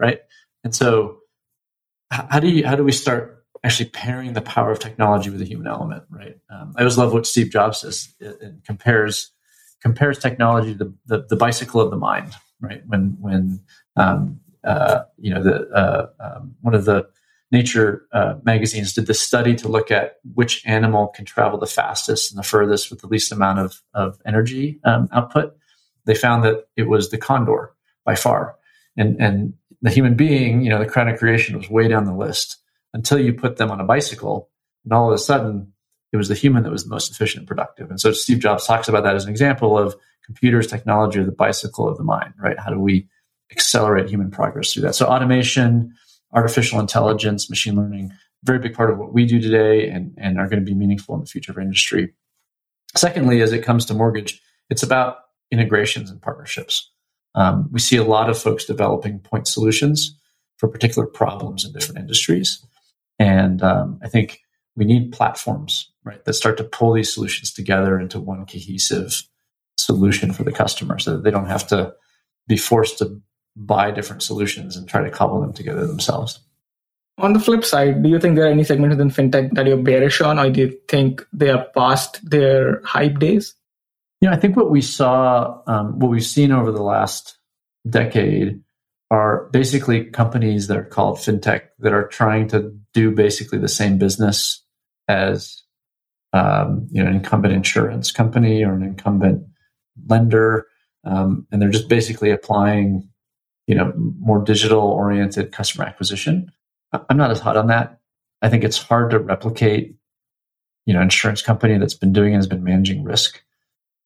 right? 0.00 0.20
And 0.64 0.74
so, 0.74 1.18
how 2.10 2.40
do 2.40 2.48
you 2.48 2.66
how 2.66 2.74
do 2.74 2.84
we 2.84 2.92
start 2.92 3.37
actually 3.64 3.90
pairing 3.90 4.32
the 4.32 4.40
power 4.40 4.70
of 4.70 4.78
technology 4.78 5.30
with 5.30 5.40
the 5.40 5.46
human 5.46 5.66
element, 5.66 6.04
right? 6.10 6.38
Um, 6.50 6.74
I 6.76 6.80
always 6.80 6.98
love 6.98 7.12
what 7.12 7.26
Steve 7.26 7.50
Jobs 7.50 7.80
says. 7.80 8.14
It 8.20 8.64
compares 8.64 9.32
compares 9.80 10.18
technology 10.18 10.72
to 10.72 10.84
the, 10.84 10.94
the, 11.06 11.26
the, 11.28 11.36
bicycle 11.36 11.80
of 11.80 11.90
the 11.90 11.96
mind, 11.96 12.32
right? 12.60 12.82
When 12.86 13.16
when 13.20 13.60
um, 13.96 14.40
uh, 14.64 15.02
you 15.18 15.32
know 15.32 15.42
the 15.42 15.68
uh, 15.70 16.06
um, 16.20 16.54
one 16.60 16.74
of 16.74 16.84
the 16.84 17.08
nature 17.50 18.06
uh, 18.12 18.34
magazines 18.44 18.92
did 18.92 19.06
this 19.06 19.20
study 19.20 19.54
to 19.56 19.68
look 19.68 19.90
at 19.90 20.16
which 20.34 20.62
animal 20.66 21.08
can 21.08 21.24
travel 21.24 21.58
the 21.58 21.66
fastest 21.66 22.30
and 22.30 22.38
the 22.38 22.42
furthest 22.42 22.90
with 22.90 23.00
the 23.00 23.06
least 23.06 23.32
amount 23.32 23.58
of, 23.58 23.82
of 23.94 24.18
energy 24.26 24.78
um, 24.84 25.08
output. 25.12 25.56
They 26.04 26.14
found 26.14 26.44
that 26.44 26.66
it 26.76 26.88
was 26.88 27.10
the 27.10 27.18
condor 27.18 27.72
by 28.04 28.14
far, 28.14 28.56
and 28.96 29.20
and 29.20 29.54
the 29.82 29.90
human 29.90 30.14
being, 30.14 30.62
you 30.62 30.70
know, 30.70 30.78
the 30.78 30.86
crown 30.86 31.08
of 31.08 31.18
creation 31.18 31.56
was 31.56 31.70
way 31.70 31.88
down 31.88 32.04
the 32.04 32.14
list 32.14 32.56
until 32.94 33.18
you 33.18 33.32
put 33.32 33.56
them 33.56 33.70
on 33.70 33.80
a 33.80 33.84
bicycle. 33.84 34.50
And 34.84 34.92
all 34.92 35.08
of 35.08 35.14
a 35.14 35.18
sudden, 35.18 35.72
it 36.12 36.16
was 36.16 36.28
the 36.28 36.34
human 36.34 36.62
that 36.62 36.70
was 36.70 36.84
the 36.84 36.90
most 36.90 37.10
efficient 37.10 37.40
and 37.40 37.48
productive. 37.48 37.90
And 37.90 38.00
so 38.00 38.12
Steve 38.12 38.38
Jobs 38.38 38.66
talks 38.66 38.88
about 38.88 39.04
that 39.04 39.14
as 39.14 39.24
an 39.24 39.30
example 39.30 39.78
of 39.78 39.94
computers, 40.24 40.66
technology, 40.66 41.20
or 41.20 41.24
the 41.24 41.32
bicycle 41.32 41.88
of 41.88 41.96
the 41.96 42.04
mind, 42.04 42.34
right? 42.38 42.58
How 42.58 42.70
do 42.70 42.78
we 42.78 43.08
accelerate 43.50 44.08
human 44.08 44.30
progress 44.30 44.72
through 44.72 44.82
that? 44.82 44.94
So 44.94 45.06
automation, 45.06 45.94
artificial 46.32 46.80
intelligence, 46.80 47.50
machine 47.50 47.76
learning, 47.76 48.12
very 48.44 48.58
big 48.58 48.74
part 48.74 48.90
of 48.90 48.98
what 48.98 49.12
we 49.12 49.26
do 49.26 49.40
today 49.40 49.88
and, 49.88 50.14
and 50.16 50.38
are 50.38 50.48
going 50.48 50.60
to 50.60 50.64
be 50.64 50.74
meaningful 50.74 51.14
in 51.14 51.20
the 51.20 51.26
future 51.26 51.52
of 51.52 51.58
industry. 51.58 52.14
Secondly, 52.94 53.42
as 53.42 53.52
it 53.52 53.64
comes 53.64 53.84
to 53.86 53.94
mortgage, 53.94 54.40
it's 54.70 54.82
about 54.82 55.18
integrations 55.50 56.10
and 56.10 56.20
partnerships. 56.20 56.90
Um, 57.34 57.68
we 57.70 57.80
see 57.80 57.96
a 57.96 58.04
lot 58.04 58.30
of 58.30 58.38
folks 58.38 58.64
developing 58.64 59.18
point 59.18 59.46
solutions 59.46 60.18
for 60.56 60.68
particular 60.68 61.06
problems 61.06 61.64
in 61.64 61.72
different 61.72 62.00
industries. 62.00 62.64
And 63.18 63.62
um, 63.62 63.98
I 64.02 64.08
think 64.08 64.40
we 64.76 64.84
need 64.84 65.12
platforms, 65.12 65.90
right, 66.04 66.24
that 66.24 66.34
start 66.34 66.56
to 66.58 66.64
pull 66.64 66.92
these 66.92 67.12
solutions 67.12 67.52
together 67.52 67.98
into 67.98 68.20
one 68.20 68.46
cohesive 68.46 69.22
solution 69.76 70.32
for 70.32 70.44
the 70.44 70.52
customer 70.52 70.98
so 70.98 71.16
that 71.16 71.24
they 71.24 71.30
don't 71.30 71.46
have 71.46 71.66
to 71.68 71.94
be 72.46 72.56
forced 72.56 72.98
to 72.98 73.20
buy 73.56 73.90
different 73.90 74.22
solutions 74.22 74.76
and 74.76 74.88
try 74.88 75.02
to 75.02 75.10
cobble 75.10 75.40
them 75.40 75.52
together 75.52 75.86
themselves. 75.86 76.40
On 77.18 77.32
the 77.32 77.40
flip 77.40 77.64
side, 77.64 78.02
do 78.02 78.08
you 78.08 78.20
think 78.20 78.36
there 78.36 78.46
are 78.46 78.50
any 78.50 78.62
segments 78.62 78.96
within 78.96 79.10
fintech 79.10 79.52
that 79.54 79.66
you're 79.66 79.76
bearish 79.76 80.20
on, 80.20 80.38
or 80.38 80.50
do 80.50 80.60
you 80.60 80.78
think 80.86 81.26
they 81.32 81.50
are 81.50 81.66
past 81.76 82.20
their 82.28 82.80
hype 82.82 83.18
days? 83.18 83.54
Yeah, 84.20 84.32
I 84.32 84.36
think 84.36 84.56
what 84.56 84.70
we 84.70 84.80
saw, 84.80 85.60
um, 85.66 85.98
what 85.98 86.10
we've 86.10 86.24
seen 86.24 86.52
over 86.52 86.70
the 86.70 86.82
last 86.82 87.36
decade 87.88 88.62
are 89.10 89.48
basically 89.52 90.04
companies 90.04 90.68
that 90.68 90.76
are 90.76 90.84
called 90.84 91.18
fintech 91.18 91.62
that 91.80 91.92
are 91.92 92.06
trying 92.06 92.48
to 92.48 92.76
do 92.98 93.12
basically 93.12 93.58
the 93.58 93.68
same 93.68 93.96
business 93.96 94.64
as 95.06 95.62
um, 96.32 96.88
you 96.90 97.02
know 97.02 97.08
an 97.08 97.16
incumbent 97.16 97.54
insurance 97.54 98.10
company 98.10 98.64
or 98.64 98.74
an 98.74 98.82
incumbent 98.82 99.44
lender, 100.06 100.66
um, 101.04 101.46
and 101.50 101.62
they're 101.62 101.70
just 101.70 101.88
basically 101.88 102.30
applying 102.30 103.08
you 103.66 103.74
know 103.74 103.92
more 104.18 104.42
digital 104.42 104.80
oriented 104.80 105.52
customer 105.52 105.84
acquisition. 105.84 106.50
I'm 106.92 107.16
not 107.16 107.30
as 107.30 107.40
hot 107.40 107.56
on 107.56 107.68
that. 107.68 108.00
I 108.42 108.48
think 108.48 108.64
it's 108.64 108.82
hard 108.82 109.10
to 109.10 109.18
replicate. 109.18 109.94
You 110.86 110.94
know, 110.94 111.02
insurance 111.02 111.42
company 111.42 111.78
that's 111.78 111.94
been 111.94 112.12
doing 112.12 112.32
it 112.32 112.36
has 112.36 112.46
been 112.46 112.64
managing 112.64 113.04
risk 113.04 113.42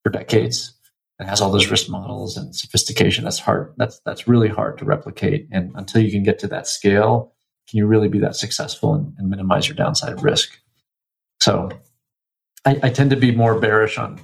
for 0.02 0.10
decades 0.10 0.74
and 1.18 1.28
has 1.28 1.40
all 1.40 1.52
those 1.52 1.70
risk 1.70 1.88
models 1.88 2.36
and 2.36 2.54
sophistication. 2.54 3.24
That's 3.24 3.38
hard. 3.38 3.72
That's 3.78 4.00
that's 4.04 4.28
really 4.28 4.48
hard 4.48 4.78
to 4.78 4.84
replicate. 4.84 5.48
And 5.50 5.72
until 5.76 6.02
you 6.02 6.10
can 6.10 6.24
get 6.24 6.40
to 6.40 6.48
that 6.48 6.66
scale, 6.66 7.32
can 7.72 7.78
you 7.78 7.86
really 7.86 8.08
be 8.08 8.18
that 8.18 8.36
successful 8.36 8.92
and, 8.92 9.14
and 9.16 9.30
minimize 9.30 9.66
your 9.66 9.74
downside 9.74 10.22
risk? 10.22 10.58
So, 11.40 11.70
I, 12.66 12.78
I 12.82 12.90
tend 12.90 13.08
to 13.10 13.16
be 13.16 13.32
more 13.32 13.58
bearish 13.58 13.96
on 13.96 14.20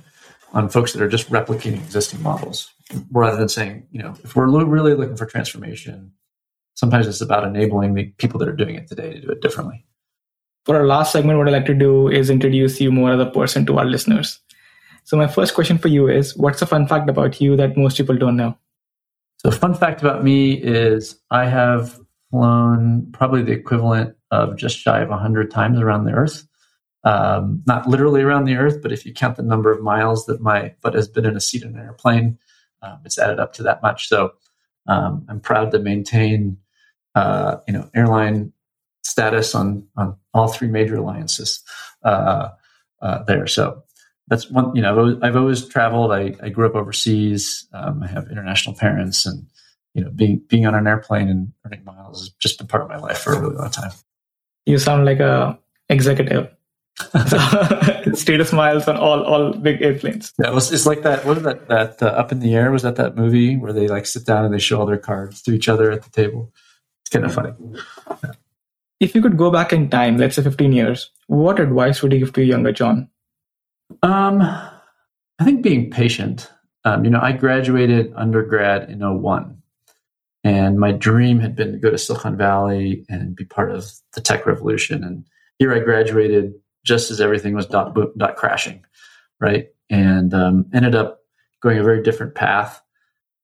on 0.53 0.69
folks 0.69 0.93
that 0.93 1.01
are 1.01 1.09
just 1.09 1.31
replicating 1.31 1.77
existing 1.77 2.23
models 2.23 2.71
rather 3.11 3.39
than 3.39 3.49
saying, 3.49 3.87
you 3.91 4.03
know, 4.03 4.15
if 4.23 4.37
we're 4.37 4.47
really 4.67 4.95
looking 4.95 5.17
for 5.17 5.25
transformation, 5.25 6.13
sometimes 6.75 7.07
it's 7.07 7.23
about 7.23 7.45
enabling 7.45 7.95
the 7.95 8.05
people 8.19 8.39
that 8.39 8.49
are 8.49 8.57
doing 8.57 8.75
it 8.75 8.87
today 8.87 9.15
to 9.15 9.21
do 9.23 9.31
it 9.31 9.41
differently. 9.41 9.87
For 10.67 10.77
our 10.77 10.87
last 10.87 11.11
segment, 11.11 11.39
what 11.39 11.49
I'd 11.49 11.53
like 11.53 11.67
to 11.67 11.75
do 11.75 12.09
is 12.09 12.29
introduce 12.29 12.79
you 12.83 12.93
more 12.93 13.13
as 13.13 13.21
a 13.21 13.31
person 13.31 13.65
to 13.65 13.79
our 13.79 13.87
listeners. 13.87 14.41
So, 15.05 15.17
my 15.17 15.27
first 15.27 15.55
question 15.55 15.79
for 15.79 15.89
you 15.89 16.07
is 16.07 16.37
what's 16.37 16.61
a 16.61 16.67
fun 16.67 16.87
fact 16.87 17.09
about 17.09 17.41
you 17.41 17.57
that 17.57 17.79
most 17.79 17.97
people 17.97 18.19
don't 18.19 18.37
know? 18.37 18.59
So, 19.39 19.51
fun 19.51 19.73
fact 19.73 20.03
about 20.03 20.23
me 20.23 20.53
is 20.53 21.19
I 21.31 21.47
have 21.47 21.99
flown 22.31 23.11
probably 23.13 23.43
the 23.43 23.53
equivalent 23.53 24.17
of 24.31 24.57
just 24.57 24.79
shy 24.79 25.01
of 25.01 25.09
100 25.09 25.51
times 25.51 25.81
around 25.81 26.05
the 26.05 26.13
Earth. 26.13 26.47
Um, 27.05 27.63
not 27.67 27.89
literally 27.89 28.23
around 28.23 28.45
the 28.45 28.57
Earth, 28.57 28.83
but 28.83 28.93
if 28.93 29.07
you 29.07 29.15
count 29.15 29.37
the 29.37 29.43
number 29.43 29.71
of 29.73 29.83
miles 29.83 30.27
that 30.27 30.41
my 30.41 30.75
foot 30.83 30.95
has 30.95 31.09
been 31.09 31.25
in 31.25 31.37
a 31.37 31.41
seat 31.41 31.63
in 31.63 31.77
an 31.77 31.81
airplane, 31.81 32.39
um, 32.83 32.99
it's 33.05 33.19
added 33.19 33.39
up 33.39 33.53
to 33.55 33.63
that 33.63 33.83
much. 33.83 34.09
So 34.09 34.33
um, 34.87 35.25
I'm 35.29 35.41
proud 35.41 35.71
to 35.73 35.79
maintain, 35.79 36.59
uh, 37.15 37.59
you 37.67 37.73
know, 37.73 37.89
airline 37.95 38.53
status 39.03 39.55
on 39.55 39.87
on 39.97 40.17
all 40.35 40.49
three 40.49 40.69
major 40.69 40.97
alliances 40.97 41.63
uh, 42.03 42.49
uh, 43.01 43.23
there. 43.25 43.47
So 43.47 43.83
that's 44.29 44.51
one. 44.51 44.75
You 44.75 44.83
know, 44.83 44.93
I've 44.93 44.99
always, 44.99 45.17
I've 45.23 45.37
always 45.37 45.69
traveled. 45.69 46.13
I, 46.13 46.35
I, 46.43 46.49
grew 46.51 46.67
up 46.67 46.75
overseas. 46.75 47.67
Um, 47.73 48.03
I 48.03 48.09
have 48.09 48.29
international 48.31 48.77
parents, 48.77 49.27
and 49.27 49.47
you 49.99 50.05
know, 50.05 50.11
being 50.11 50.41
being 50.49 50.65
on 50.65 50.77
an 50.77 50.87
airplane 50.87 51.29
and 51.29 51.53
earning 51.67 51.85
miles 51.85 52.21
has 52.21 52.29
just 52.39 52.59
been 52.59 52.69
part 52.69 52.85
of 52.85 52.89
my 52.89 52.99
life 52.99 53.19
for 53.19 53.33
a 53.33 53.41
really 53.41 53.57
long 53.57 53.71
time. 53.71 53.91
You 54.65 54.79
sound 54.79 55.05
like 55.05 55.19
a 55.19 55.59
executive. 55.89 56.49
status 58.15 58.53
miles 58.53 58.87
on 58.87 58.97
all 58.97 59.25
all 59.25 59.53
big 59.53 59.83
airplanes. 59.83 60.33
Yeah, 60.39 60.51
it 60.51 60.55
was, 60.55 60.73
it's 60.73 60.87
like 60.87 61.03
that. 61.03 61.25
What 61.25 61.37
is 61.39 61.43
that? 61.43 61.69
That 61.69 62.01
uh, 62.01 62.07
up 62.07 62.31
in 62.31 62.39
the 62.39 62.55
air 62.55 62.71
was 62.71 62.83
that 62.83 62.95
that 62.97 63.17
movie 63.17 63.57
where 63.57 63.73
they 63.73 63.89
like 63.89 64.07
sit 64.07 64.25
down 64.25 64.45
and 64.45 64.55
they 64.55 64.61
show 64.61 64.79
all 64.79 64.87
their 64.87 64.99
cards 64.99 65.43
to 65.43 65.53
each 65.53 65.69
other 65.69 65.91
at 65.91 66.03
the 66.03 66.11
table. 66.11 66.53
It's 67.03 67.11
kind 67.11 67.25
of 67.25 67.35
funny. 67.35 67.53
Yeah. 68.23 68.33
If 69.01 69.15
you 69.17 69.23
could 69.23 69.37
go 69.37 69.51
back 69.51 69.73
in 69.73 69.89
time, 69.91 70.17
let's 70.17 70.37
say 70.37 70.43
15 70.43 70.73
years, 70.73 71.11
what 71.27 71.61
advice 71.61 72.03
would 72.03 72.13
you 72.13 72.19
give 72.21 72.33
to 72.35 72.45
younger 72.45 72.73
John? 72.73 73.09
Um, 74.03 74.43
I 74.43 75.45
think 75.45 75.63
being 75.63 75.91
patient. 75.91 76.51
Um, 76.85 77.05
you 77.05 77.11
know, 77.11 77.21
I 77.21 77.33
graduated 77.33 78.13
undergrad 78.17 78.91
in 78.91 79.01
01 79.01 79.59
and 80.45 80.79
my 80.79 80.93
dream 80.93 81.41
had 81.41 81.57
been 81.57 81.73
to 81.73 81.79
go 81.79 81.91
to 81.91 81.99
Silicon 81.99 82.37
Valley 82.37 83.05
and 83.09 83.35
be 83.35 83.45
part 83.45 83.73
of 83.73 83.91
the 84.15 84.21
tech 84.21 84.47
revolution. 84.47 85.03
And 85.03 85.25
here 85.59 85.75
I 85.75 85.81
graduated 85.81 86.55
just 86.85 87.11
as 87.11 87.21
everything 87.21 87.55
was 87.55 87.67
dot, 87.67 87.97
dot 88.17 88.37
crashing, 88.37 88.85
right? 89.41 89.69
And 89.91 90.33
um, 90.33 90.67
ended 90.73 90.95
up 90.95 91.21
going 91.61 91.79
a 91.79 91.83
very 91.83 92.03
different 92.03 92.35
path. 92.35 92.81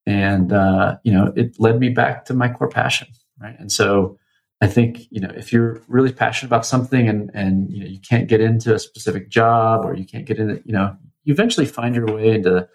And, 0.07 0.53
uh, 0.53 0.97
you 1.03 1.13
know, 1.13 1.33
it 1.35 1.59
led 1.59 1.81
me 1.81 1.89
back 1.89 2.27
to 2.27 2.35
my 2.35 2.49
core 2.49 2.69
passion, 2.69 3.09
right? 3.41 3.57
And 3.59 3.73
so 3.73 4.19
I 4.61 4.67
think, 4.67 5.07
you 5.11 5.21
know, 5.21 5.33
if 5.35 5.53
you're 5.53 5.83
really 5.89 6.13
passionate 6.13 6.49
about 6.49 6.67
something 6.67 7.09
and, 7.09 7.31
and, 7.35 7.71
you 7.71 7.81
know, 7.81 7.87
you 7.87 7.99
can't 8.01 8.29
get 8.29 8.41
into 8.41 8.75
a 8.75 8.79
specific 8.79 9.31
job 9.31 9.85
or 9.85 9.95
you 9.95 10.05
can't 10.07 10.27
get 10.27 10.39
into, 10.39 10.63
you 10.65 10.73
know, 10.73 10.97
you 11.25 11.33
eventually 11.33 11.67
find 11.67 11.95
your 11.95 12.07
way 12.07 12.35
into, 12.35 12.69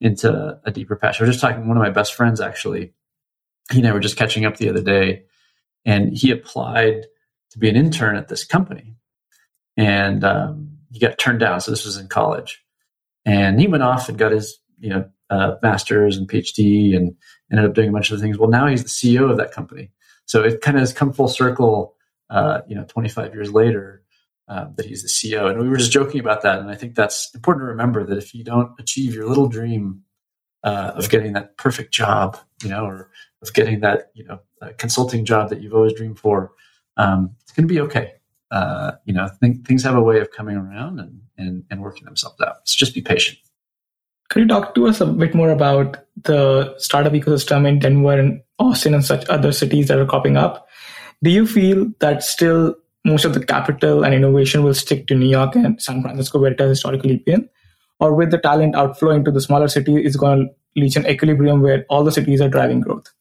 into 0.00 0.60
a 0.64 0.70
deeper 0.70 0.94
passion. 0.94 1.24
I 1.24 1.26
was 1.26 1.36
just 1.36 1.42
talking 1.42 1.62
to 1.62 1.68
one 1.68 1.76
of 1.76 1.82
my 1.82 1.90
best 1.90 2.14
friends, 2.14 2.40
actually. 2.40 2.92
He 3.72 3.78
and 3.78 3.88
I 3.88 3.92
were 3.92 4.00
just 4.00 4.16
catching 4.16 4.44
up 4.44 4.56
the 4.56 4.68
other 4.68 4.82
day 4.82 5.24
and 5.84 6.16
he 6.16 6.30
applied 6.30 7.06
to 7.50 7.58
be 7.58 7.68
an 7.68 7.76
intern 7.76 8.16
at 8.16 8.28
this 8.28 8.44
company 8.44 8.94
and 9.76 10.24
um, 10.24 10.78
he 10.92 10.98
got 10.98 11.18
turned 11.18 11.40
down. 11.40 11.60
So 11.60 11.70
this 11.70 11.84
was 11.84 11.96
in 11.96 12.08
college, 12.08 12.62
and 13.24 13.60
he 13.60 13.66
went 13.66 13.82
off 13.82 14.08
and 14.08 14.18
got 14.18 14.32
his 14.32 14.58
you 14.78 14.90
know 14.90 15.08
uh, 15.30 15.56
master's 15.62 16.16
and 16.16 16.28
PhD 16.28 16.96
and 16.96 17.16
ended 17.50 17.66
up 17.66 17.74
doing 17.74 17.88
a 17.88 17.92
bunch 17.92 18.10
of 18.10 18.20
things. 18.20 18.38
Well, 18.38 18.50
now 18.50 18.66
he's 18.66 18.82
the 18.82 18.88
CEO 18.88 19.30
of 19.30 19.36
that 19.38 19.52
company. 19.52 19.90
So 20.26 20.42
it 20.42 20.60
kind 20.60 20.76
of 20.76 20.80
has 20.80 20.92
come 20.92 21.12
full 21.12 21.28
circle. 21.28 21.94
Uh, 22.30 22.62
you 22.66 22.74
know, 22.74 22.84
25 22.84 23.34
years 23.34 23.52
later, 23.52 24.02
uh, 24.48 24.66
that 24.76 24.86
he's 24.86 25.02
the 25.02 25.08
CEO, 25.08 25.50
and 25.50 25.60
we 25.60 25.68
were 25.68 25.76
just 25.76 25.92
joking 25.92 26.20
about 26.20 26.42
that. 26.42 26.58
And 26.58 26.70
I 26.70 26.74
think 26.74 26.94
that's 26.94 27.32
important 27.34 27.64
to 27.64 27.68
remember 27.68 28.04
that 28.04 28.18
if 28.18 28.34
you 28.34 28.42
don't 28.42 28.72
achieve 28.78 29.14
your 29.14 29.28
little 29.28 29.46
dream 29.46 30.02
uh, 30.64 30.92
of 30.96 31.08
getting 31.08 31.34
that 31.34 31.56
perfect 31.56 31.94
job, 31.94 32.36
you 32.62 32.68
know, 32.68 32.84
or 32.84 33.10
of 33.42 33.54
getting 33.54 33.80
that 33.80 34.10
you 34.14 34.24
know 34.24 34.40
consulting 34.78 35.24
job 35.24 35.50
that 35.50 35.60
you've 35.60 35.74
always 35.74 35.92
dreamed 35.92 36.18
for, 36.18 36.52
um, 36.96 37.36
it's 37.42 37.52
going 37.52 37.68
to 37.68 37.72
be 37.72 37.80
okay 37.80 38.14
uh, 38.54 38.92
you 39.04 39.12
know, 39.12 39.28
th- 39.42 39.64
things 39.64 39.82
have 39.82 39.96
a 39.96 40.02
way 40.02 40.20
of 40.20 40.30
coming 40.30 40.56
around 40.56 41.00
and, 41.00 41.20
and, 41.36 41.64
and 41.70 41.82
working 41.82 42.04
themselves 42.04 42.40
out. 42.40 42.56
So 42.64 42.76
just 42.78 42.94
be 42.94 43.02
patient. 43.02 43.38
Could 44.30 44.42
you 44.42 44.48
talk 44.48 44.74
to 44.76 44.86
us 44.86 45.00
a 45.00 45.06
bit 45.06 45.34
more 45.34 45.50
about 45.50 45.98
the 46.22 46.74
startup 46.78 47.12
ecosystem 47.12 47.66
in 47.66 47.80
Denver 47.80 48.18
and 48.18 48.40
Austin 48.60 48.94
and 48.94 49.04
such 49.04 49.28
other 49.28 49.50
cities 49.50 49.88
that 49.88 49.98
are 49.98 50.06
cropping 50.06 50.36
up? 50.36 50.68
Do 51.22 51.30
you 51.30 51.46
feel 51.46 51.90
that 51.98 52.22
still 52.22 52.76
most 53.04 53.24
of 53.24 53.34
the 53.34 53.44
capital 53.44 54.04
and 54.04 54.14
innovation 54.14 54.62
will 54.62 54.72
stick 54.72 55.08
to 55.08 55.14
New 55.16 55.28
York 55.28 55.56
and 55.56 55.82
San 55.82 56.00
Francisco, 56.00 56.38
where 56.38 56.52
it 56.52 56.60
has 56.60 56.70
historically 56.70 57.16
been? 57.16 57.48
Or 58.04 58.14
with 58.14 58.30
the 58.30 58.38
talent 58.38 58.76
outflowing 58.76 59.24
to 59.24 59.30
the 59.30 59.40
smaller 59.40 59.68
cities, 59.68 60.06
is 60.06 60.16
going 60.16 60.48
to 60.74 60.80
reach 60.80 60.96
an 60.96 61.06
equilibrium 61.06 61.62
where 61.62 61.86
all 61.88 62.04
the 62.04 62.12
cities 62.12 62.40
are 62.40 62.48
driving 62.50 62.80
growth? 62.80 63.12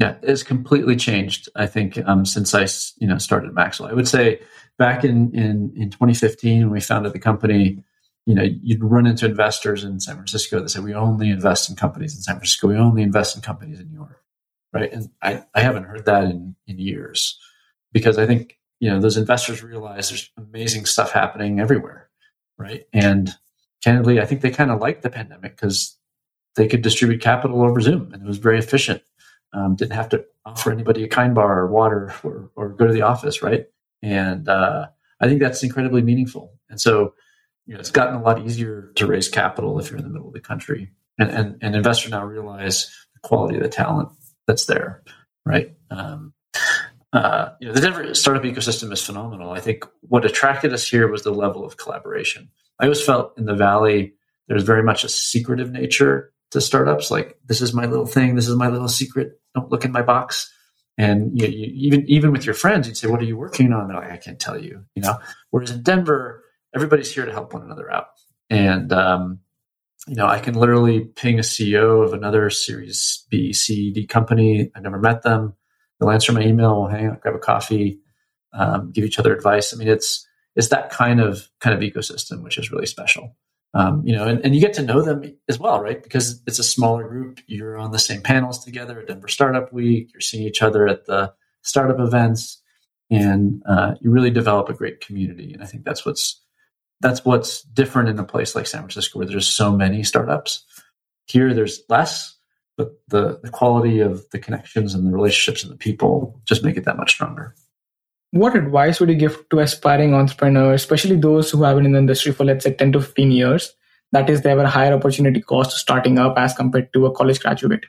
Yeah, 0.00 0.16
it's 0.22 0.42
completely 0.42 0.96
changed. 0.96 1.48
I 1.54 1.66
think 1.66 1.98
um, 2.04 2.26
since 2.26 2.52
I 2.52 2.66
you 3.00 3.06
know 3.06 3.18
started 3.18 3.54
Maxwell, 3.54 3.90
I 3.90 3.92
would 3.92 4.08
say 4.08 4.40
back 4.76 5.04
in, 5.04 5.32
in, 5.34 5.72
in 5.76 5.90
2015 5.90 6.62
when 6.62 6.70
we 6.70 6.80
founded 6.80 7.12
the 7.12 7.18
company, 7.18 7.84
you 8.26 8.34
know, 8.34 8.42
you'd 8.42 8.82
run 8.82 9.06
into 9.06 9.26
investors 9.26 9.84
in 9.84 10.00
San 10.00 10.16
Francisco 10.16 10.60
that 10.60 10.68
say, 10.68 10.80
we 10.80 10.94
only 10.94 11.30
invest 11.30 11.68
in 11.68 11.76
companies 11.76 12.16
in 12.16 12.22
San 12.22 12.36
Francisco. 12.36 12.68
We 12.68 12.76
only 12.76 13.02
invest 13.02 13.36
in 13.36 13.42
companies 13.42 13.78
in 13.78 13.88
New 13.88 13.94
York. 13.98 14.20
Right. 14.72 14.92
And 14.92 15.08
I, 15.22 15.44
I 15.54 15.60
haven't 15.60 15.84
heard 15.84 16.06
that 16.06 16.24
in, 16.24 16.56
in 16.66 16.78
years 16.78 17.38
because 17.92 18.18
I 18.18 18.26
think, 18.26 18.58
you 18.80 18.90
know, 18.90 19.00
those 19.00 19.16
investors 19.16 19.62
realize 19.62 20.08
there's 20.08 20.30
amazing 20.36 20.86
stuff 20.86 21.12
happening 21.12 21.60
everywhere. 21.60 22.10
Right. 22.58 22.84
And 22.92 23.32
candidly, 23.84 24.20
I 24.20 24.26
think 24.26 24.40
they 24.40 24.50
kind 24.50 24.70
of 24.70 24.80
liked 24.80 25.02
the 25.02 25.10
pandemic 25.10 25.56
because 25.56 25.96
they 26.56 26.66
could 26.66 26.82
distribute 26.82 27.20
capital 27.20 27.62
over 27.62 27.80
Zoom 27.80 28.12
and 28.12 28.22
it 28.22 28.26
was 28.26 28.38
very 28.38 28.58
efficient. 28.58 29.02
Um, 29.52 29.76
didn't 29.76 29.92
have 29.92 30.08
to 30.08 30.24
offer 30.44 30.72
anybody 30.72 31.04
a 31.04 31.08
kind 31.08 31.34
bar 31.34 31.60
or 31.60 31.68
water 31.68 32.12
or, 32.24 32.50
or 32.56 32.70
go 32.70 32.86
to 32.86 32.92
the 32.92 33.02
office. 33.02 33.42
Right 33.42 33.66
and 34.04 34.48
uh, 34.50 34.88
I 35.18 35.28
think 35.28 35.40
that's 35.40 35.62
incredibly 35.62 36.02
meaningful. 36.02 36.52
And 36.68 36.78
so, 36.78 37.14
you 37.66 37.72
know, 37.72 37.80
it's 37.80 37.90
gotten 37.90 38.14
a 38.14 38.22
lot 38.22 38.44
easier 38.44 38.92
to 38.96 39.06
raise 39.06 39.28
capital 39.28 39.78
if 39.78 39.88
you're 39.88 39.98
in 39.98 40.04
the 40.04 40.10
middle 40.10 40.28
of 40.28 40.34
the 40.34 40.40
country, 40.40 40.92
and 41.18 41.30
and, 41.30 41.58
and 41.62 41.74
investors 41.74 42.10
now 42.10 42.24
realize 42.24 42.94
the 43.14 43.20
quality 43.26 43.56
of 43.56 43.62
the 43.62 43.68
talent 43.70 44.10
that's 44.46 44.66
there, 44.66 45.02
right? 45.46 45.74
Um, 45.90 46.34
uh, 47.14 47.50
you 47.60 47.68
know, 47.68 47.72
the 47.72 47.80
Denver 47.80 48.12
startup 48.12 48.42
ecosystem 48.42 48.92
is 48.92 49.02
phenomenal. 49.02 49.52
I 49.52 49.60
think 49.60 49.86
what 50.02 50.26
attracted 50.26 50.74
us 50.74 50.86
here 50.86 51.08
was 51.08 51.22
the 51.22 51.32
level 51.32 51.64
of 51.64 51.78
collaboration. 51.78 52.50
I 52.84 52.86
always 52.86 53.02
felt 53.02 53.38
in 53.38 53.46
the 53.46 53.54
Valley 53.54 54.12
there's 54.46 54.62
very 54.62 54.82
much 54.82 55.04
a 55.04 55.08
secretive 55.08 55.72
nature 55.72 56.34
to 56.50 56.60
startups. 56.60 57.10
Like 57.10 57.38
this 57.46 57.62
is 57.62 57.72
my 57.72 57.86
little 57.86 58.04
thing, 58.04 58.34
this 58.34 58.46
is 58.46 58.56
my 58.56 58.68
little 58.68 58.90
secret. 58.90 59.40
Don't 59.54 59.70
look 59.70 59.86
in 59.86 59.92
my 59.92 60.02
box. 60.02 60.52
And 60.98 61.30
you, 61.40 61.46
you, 61.46 61.72
even 61.76 62.04
even 62.08 62.30
with 62.30 62.44
your 62.44 62.54
friends, 62.54 62.86
you'd 62.86 62.98
say, 62.98 63.08
"What 63.08 63.22
are 63.22 63.24
you 63.24 63.38
working 63.38 63.72
on?" 63.72 63.88
They're 63.88 63.96
like, 63.96 64.12
"I 64.12 64.18
can't 64.18 64.38
tell 64.38 64.60
you." 64.62 64.84
You 64.94 65.02
know. 65.02 65.16
Whereas 65.48 65.70
in 65.70 65.82
Denver, 65.82 66.44
everybody's 66.74 67.12
here 67.12 67.24
to 67.24 67.32
help 67.32 67.54
one 67.54 67.62
another 67.62 67.90
out, 67.90 68.08
and 68.50 68.92
um, 68.92 69.40
you 70.06 70.16
know, 70.16 70.26
I 70.26 70.38
can 70.38 70.54
literally 70.54 71.00
ping 71.00 71.38
a 71.38 71.42
CEO 71.42 72.04
of 72.04 72.12
another 72.12 72.50
Series 72.50 73.24
B, 73.30 73.54
C, 73.54 73.92
D 73.92 74.06
company. 74.06 74.70
I've 74.76 74.82
never 74.82 74.98
met 74.98 75.22
them. 75.22 75.54
They'll 75.98 76.10
answer 76.10 76.32
my 76.32 76.42
email. 76.42 76.82
We'll 76.82 76.90
hang 76.90 77.06
out, 77.06 77.22
grab 77.22 77.34
a 77.34 77.38
coffee, 77.38 77.98
um, 78.52 78.92
give 78.92 79.04
each 79.04 79.18
other 79.18 79.34
advice. 79.34 79.72
I 79.72 79.78
mean, 79.78 79.88
it's 79.88 80.28
it's 80.56 80.68
that 80.68 80.90
kind 80.90 81.20
of 81.20 81.48
kind 81.60 81.74
of 81.74 81.80
ecosystem, 81.80 82.42
which 82.42 82.58
is 82.58 82.70
really 82.70 82.86
special 82.86 83.34
um, 83.74 84.02
you 84.06 84.14
know, 84.14 84.26
and, 84.26 84.40
and 84.44 84.54
you 84.54 84.60
get 84.60 84.74
to 84.74 84.82
know 84.82 85.02
them 85.02 85.36
as 85.48 85.58
well, 85.58 85.80
right? 85.80 86.00
Because 86.00 86.40
it's 86.46 86.60
a 86.60 86.64
smaller 86.64 87.06
group. 87.08 87.40
You're 87.48 87.76
on 87.76 87.90
the 87.90 87.98
same 87.98 88.22
panels 88.22 88.64
together 88.64 89.00
at 89.00 89.08
Denver 89.08 89.26
Startup 89.26 89.70
Week. 89.72 90.10
You're 90.14 90.20
seeing 90.20 90.46
each 90.46 90.62
other 90.62 90.86
at 90.86 91.06
the 91.06 91.32
startup 91.62 91.98
events, 91.98 92.62
and 93.10 93.62
uh, 93.68 93.96
you 94.00 94.10
really 94.10 94.30
develop 94.30 94.68
a 94.68 94.74
great 94.74 95.00
community. 95.00 95.52
And 95.52 95.62
I 95.62 95.66
think 95.66 95.84
that's 95.84 96.06
what's 96.06 96.40
that's 97.00 97.24
what's 97.24 97.62
different 97.62 98.08
in 98.08 98.18
a 98.20 98.24
place 98.24 98.54
like 98.54 98.68
San 98.68 98.80
Francisco, 98.80 99.18
where 99.18 99.26
there's 99.26 99.48
so 99.48 99.72
many 99.72 100.04
startups. 100.04 100.64
Here, 101.26 101.52
there's 101.52 101.82
less, 101.88 102.36
but 102.76 102.92
the 103.08 103.40
the 103.42 103.50
quality 103.50 103.98
of 103.98 104.30
the 104.30 104.38
connections 104.38 104.94
and 104.94 105.04
the 105.04 105.10
relationships 105.10 105.64
and 105.64 105.72
the 105.72 105.76
people 105.76 106.40
just 106.44 106.62
make 106.62 106.76
it 106.76 106.84
that 106.84 106.96
much 106.96 107.10
stronger. 107.10 107.56
What 108.34 108.56
advice 108.56 108.98
would 108.98 109.10
you 109.10 109.14
give 109.14 109.48
to 109.50 109.60
aspiring 109.60 110.12
entrepreneurs, 110.12 110.82
especially 110.82 111.14
those 111.14 111.52
who 111.52 111.62
have 111.62 111.76
been 111.76 111.86
in 111.86 111.92
the 111.92 112.00
industry 112.00 112.32
for, 112.32 112.44
let's 112.44 112.64
say, 112.64 112.74
10 112.74 112.90
to 112.90 113.00
15 113.00 113.30
years? 113.30 113.72
That 114.10 114.28
is, 114.28 114.42
they 114.42 114.48
have 114.48 114.58
a 114.58 114.68
higher 114.68 114.92
opportunity 114.92 115.40
cost 115.40 115.76
starting 115.76 116.18
up 116.18 116.36
as 116.36 116.52
compared 116.52 116.92
to 116.94 117.06
a 117.06 117.12
college 117.12 117.38
graduate. 117.38 117.86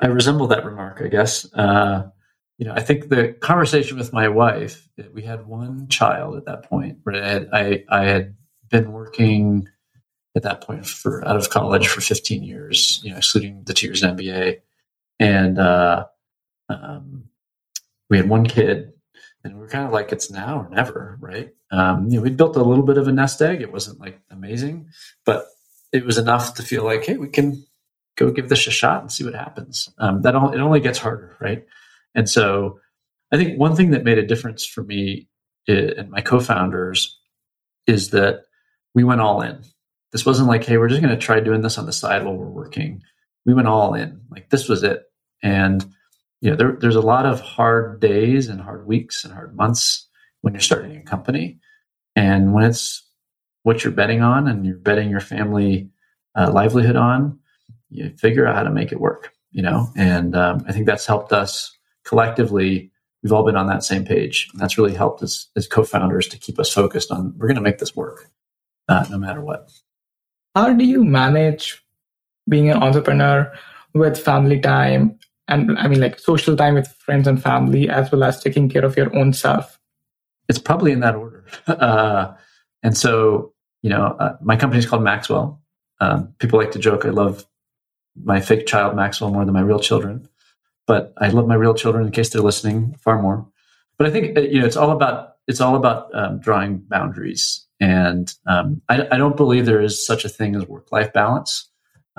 I 0.00 0.06
resemble 0.06 0.46
that 0.46 0.64
remark, 0.64 1.02
I 1.04 1.08
guess. 1.08 1.46
Uh, 1.52 2.08
you 2.56 2.64
know, 2.64 2.72
I 2.72 2.80
think 2.80 3.10
the 3.10 3.34
conversation 3.34 3.98
with 3.98 4.14
my 4.14 4.28
wife, 4.28 4.88
we 5.12 5.20
had 5.20 5.46
one 5.46 5.88
child 5.88 6.38
at 6.38 6.46
that 6.46 6.62
point. 6.62 7.00
Right? 7.04 7.22
I, 7.22 7.28
had, 7.28 7.48
I, 7.52 7.84
I 7.90 8.04
had 8.06 8.36
been 8.70 8.92
working 8.92 9.68
at 10.34 10.42
that 10.44 10.62
point 10.62 10.86
for 10.86 11.22
out 11.28 11.36
of 11.36 11.50
college 11.50 11.86
for 11.86 12.00
15 12.00 12.42
years, 12.42 13.02
you 13.04 13.10
know, 13.10 13.18
excluding 13.18 13.64
the 13.64 13.74
two 13.74 13.88
years 13.88 14.02
in 14.02 14.16
MBA. 14.16 14.60
And 15.18 15.58
uh, 15.58 16.06
um, 16.70 17.24
we 18.08 18.16
had 18.16 18.26
one 18.26 18.46
kid 18.46 18.94
and 19.44 19.58
we're 19.58 19.68
kind 19.68 19.86
of 19.86 19.92
like 19.92 20.12
it's 20.12 20.30
now 20.30 20.60
or 20.60 20.68
never, 20.68 21.16
right? 21.20 21.50
Um, 21.70 22.08
you 22.08 22.16
know, 22.16 22.22
we 22.22 22.30
built 22.30 22.56
a 22.56 22.62
little 22.62 22.84
bit 22.84 22.98
of 22.98 23.08
a 23.08 23.12
nest 23.12 23.40
egg. 23.40 23.62
It 23.62 23.72
wasn't 23.72 24.00
like 24.00 24.20
amazing, 24.30 24.88
but 25.24 25.46
it 25.92 26.04
was 26.04 26.18
enough 26.18 26.54
to 26.54 26.62
feel 26.62 26.84
like, 26.84 27.04
hey, 27.04 27.16
we 27.16 27.28
can 27.28 27.64
go 28.16 28.30
give 28.30 28.48
this 28.48 28.66
a 28.66 28.70
shot 28.70 29.00
and 29.00 29.10
see 29.10 29.24
what 29.24 29.34
happens. 29.34 29.88
Um, 29.98 30.22
that 30.22 30.34
all, 30.34 30.52
it 30.52 30.60
only 30.60 30.80
gets 30.80 30.98
harder, 30.98 31.36
right? 31.40 31.64
And 32.14 32.28
so, 32.28 32.80
I 33.32 33.36
think 33.36 33.58
one 33.58 33.76
thing 33.76 33.92
that 33.92 34.04
made 34.04 34.18
a 34.18 34.26
difference 34.26 34.66
for 34.66 34.82
me 34.82 35.28
eh, 35.68 35.92
and 35.96 36.10
my 36.10 36.20
co-founders 36.20 37.18
is 37.86 38.10
that 38.10 38.40
we 38.94 39.04
went 39.04 39.20
all 39.20 39.40
in. 39.40 39.62
This 40.12 40.26
wasn't 40.26 40.48
like, 40.48 40.64
hey, 40.64 40.76
we're 40.76 40.88
just 40.88 41.00
going 41.00 41.14
to 41.14 41.20
try 41.20 41.38
doing 41.38 41.60
this 41.60 41.78
on 41.78 41.86
the 41.86 41.92
side 41.92 42.24
while 42.24 42.34
we're 42.34 42.46
working. 42.46 43.02
We 43.46 43.54
went 43.54 43.68
all 43.68 43.94
in. 43.94 44.22
Like 44.30 44.50
this 44.50 44.68
was 44.68 44.82
it, 44.82 45.04
and 45.42 45.84
you 46.40 46.50
know, 46.50 46.56
there, 46.56 46.76
there's 46.80 46.96
a 46.96 47.00
lot 47.00 47.26
of 47.26 47.40
hard 47.40 48.00
days 48.00 48.48
and 48.48 48.60
hard 48.60 48.86
weeks 48.86 49.24
and 49.24 49.32
hard 49.32 49.54
months 49.56 50.08
when 50.40 50.54
you're 50.54 50.60
starting 50.60 50.96
a 50.96 51.02
company. 51.02 51.58
And 52.16 52.52
when 52.54 52.64
it's 52.64 53.06
what 53.62 53.84
you're 53.84 53.92
betting 53.92 54.22
on 54.22 54.48
and 54.48 54.64
you're 54.64 54.76
betting 54.76 55.10
your 55.10 55.20
family 55.20 55.90
uh, 56.34 56.50
livelihood 56.50 56.96
on, 56.96 57.38
you 57.90 58.10
figure 58.18 58.46
out 58.46 58.56
how 58.56 58.62
to 58.62 58.70
make 58.70 58.90
it 58.90 59.00
work, 59.00 59.32
you 59.52 59.62
know? 59.62 59.88
And 59.96 60.34
um, 60.34 60.64
I 60.66 60.72
think 60.72 60.86
that's 60.86 61.06
helped 61.06 61.32
us 61.32 61.76
collectively. 62.04 62.90
We've 63.22 63.32
all 63.32 63.44
been 63.44 63.56
on 63.56 63.66
that 63.66 63.84
same 63.84 64.04
page. 64.04 64.48
And 64.52 64.60
that's 64.60 64.78
really 64.78 64.94
helped 64.94 65.22
us 65.22 65.48
as 65.56 65.66
co 65.66 65.84
founders 65.84 66.26
to 66.28 66.38
keep 66.38 66.58
us 66.58 66.72
focused 66.72 67.10
on 67.10 67.34
we're 67.36 67.48
going 67.48 67.56
to 67.56 67.60
make 67.60 67.78
this 67.78 67.94
work 67.94 68.30
uh, 68.88 69.04
no 69.10 69.18
matter 69.18 69.42
what. 69.42 69.70
How 70.54 70.72
do 70.72 70.84
you 70.84 71.04
manage 71.04 71.84
being 72.48 72.70
an 72.70 72.82
entrepreneur 72.82 73.52
with 73.92 74.18
family 74.18 74.58
time 74.58 75.18
and 75.50 75.78
I 75.78 75.88
mean 75.88 76.00
like 76.00 76.18
social 76.18 76.56
time 76.56 76.74
with 76.74 76.88
friends 76.88 77.26
and 77.26 77.42
family 77.42 77.88
as 77.88 78.10
well 78.10 78.24
as 78.24 78.42
taking 78.42 78.68
care 78.68 78.84
of 78.84 78.96
your 78.96 79.14
own 79.16 79.32
self? 79.32 79.78
It's 80.48 80.58
probably 80.58 80.92
in 80.92 81.00
that 81.00 81.14
order. 81.14 81.44
Uh, 81.66 82.34
and 82.82 82.96
so, 82.96 83.52
you 83.82 83.90
know, 83.90 84.16
uh, 84.18 84.36
my 84.40 84.56
company 84.56 84.78
is 84.78 84.86
called 84.86 85.02
Maxwell. 85.02 85.60
Um, 86.00 86.32
people 86.38 86.58
like 86.58 86.70
to 86.72 86.78
joke 86.78 87.04
I 87.04 87.10
love 87.10 87.44
my 88.22 88.40
fake 88.40 88.66
child 88.66 88.96
Maxwell 88.96 89.30
more 89.30 89.44
than 89.44 89.54
my 89.54 89.60
real 89.60 89.80
children, 89.80 90.28
but 90.86 91.12
I 91.18 91.28
love 91.28 91.46
my 91.46 91.54
real 91.54 91.74
children 91.74 92.06
in 92.06 92.12
case 92.12 92.30
they're 92.30 92.42
listening 92.42 92.96
far 93.00 93.20
more. 93.20 93.46
But 93.98 94.06
I 94.06 94.10
think 94.10 94.36
uh, 94.36 94.42
you 94.42 94.60
know 94.60 94.66
it's 94.66 94.76
all 94.76 94.90
about 94.92 95.36
it's 95.46 95.60
all 95.60 95.76
about 95.76 96.14
um, 96.14 96.40
drawing 96.40 96.78
boundaries, 96.78 97.66
and 97.80 98.32
um, 98.46 98.80
I, 98.88 99.06
I 99.12 99.18
don't 99.18 99.36
believe 99.36 99.66
there 99.66 99.82
is 99.82 100.04
such 100.04 100.24
a 100.24 100.28
thing 100.28 100.56
as 100.56 100.66
work 100.66 100.90
life 100.90 101.12
balance. 101.12 101.69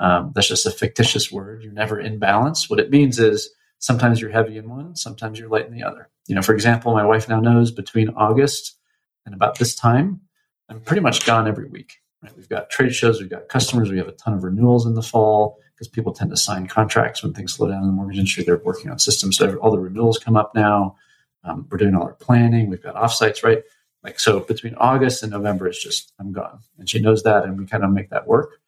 Um, 0.02 0.32
that's 0.34 0.48
just 0.48 0.66
a 0.66 0.72
fictitious 0.72 1.30
word. 1.30 1.62
You're 1.62 1.72
never 1.72 1.98
in 1.98 2.18
balance. 2.18 2.68
What 2.68 2.80
it 2.80 2.90
means 2.90 3.20
is 3.20 3.50
sometimes 3.78 4.20
you're 4.20 4.32
heavy 4.32 4.58
in 4.58 4.68
one, 4.68 4.96
sometimes 4.96 5.38
you're 5.38 5.48
light 5.48 5.66
in 5.66 5.72
the 5.72 5.84
other. 5.84 6.10
You 6.26 6.34
know, 6.34 6.42
for 6.42 6.54
example, 6.54 6.92
my 6.92 7.06
wife 7.06 7.28
now 7.28 7.38
knows 7.38 7.70
between 7.70 8.08
August 8.10 8.76
and 9.24 9.32
about 9.32 9.60
this 9.60 9.76
time, 9.76 10.20
I'm 10.68 10.80
pretty 10.80 11.02
much 11.02 11.24
gone 11.24 11.46
every 11.46 11.68
week. 11.68 11.98
Right? 12.20 12.36
We've 12.36 12.48
got 12.48 12.68
trade 12.68 12.92
shows, 12.92 13.20
we've 13.20 13.30
got 13.30 13.48
customers, 13.48 13.90
we 13.90 13.98
have 13.98 14.08
a 14.08 14.12
ton 14.12 14.34
of 14.34 14.42
renewals 14.42 14.86
in 14.86 14.94
the 14.94 15.02
fall 15.02 15.58
because 15.74 15.86
people 15.86 16.12
tend 16.12 16.30
to 16.30 16.36
sign 16.36 16.66
contracts 16.66 17.22
when 17.22 17.32
things 17.32 17.54
slow 17.54 17.68
down 17.68 17.82
in 17.82 17.86
the 17.86 17.92
mortgage 17.92 18.18
industry. 18.18 18.42
They're 18.42 18.58
working 18.64 18.90
on 18.90 18.98
systems, 18.98 19.36
so 19.36 19.54
all 19.58 19.70
the 19.70 19.78
renewals 19.78 20.18
come 20.18 20.36
up 20.36 20.52
now. 20.54 20.96
Um, 21.44 21.68
we're 21.70 21.78
doing 21.78 21.94
all 21.94 22.04
our 22.04 22.14
planning. 22.14 22.70
We've 22.70 22.82
got 22.82 22.96
offsites, 22.96 23.44
right? 23.44 23.62
Like 24.02 24.18
so, 24.18 24.40
between 24.40 24.74
August 24.76 25.22
and 25.22 25.30
November, 25.30 25.68
it's 25.68 25.82
just 25.82 26.12
I'm 26.18 26.32
gone, 26.32 26.60
and 26.78 26.90
she 26.90 27.00
knows 27.00 27.22
that, 27.22 27.44
and 27.44 27.56
we 27.56 27.66
kind 27.66 27.84
of 27.84 27.90
make 27.90 28.10
that 28.10 28.26
work. 28.26 28.58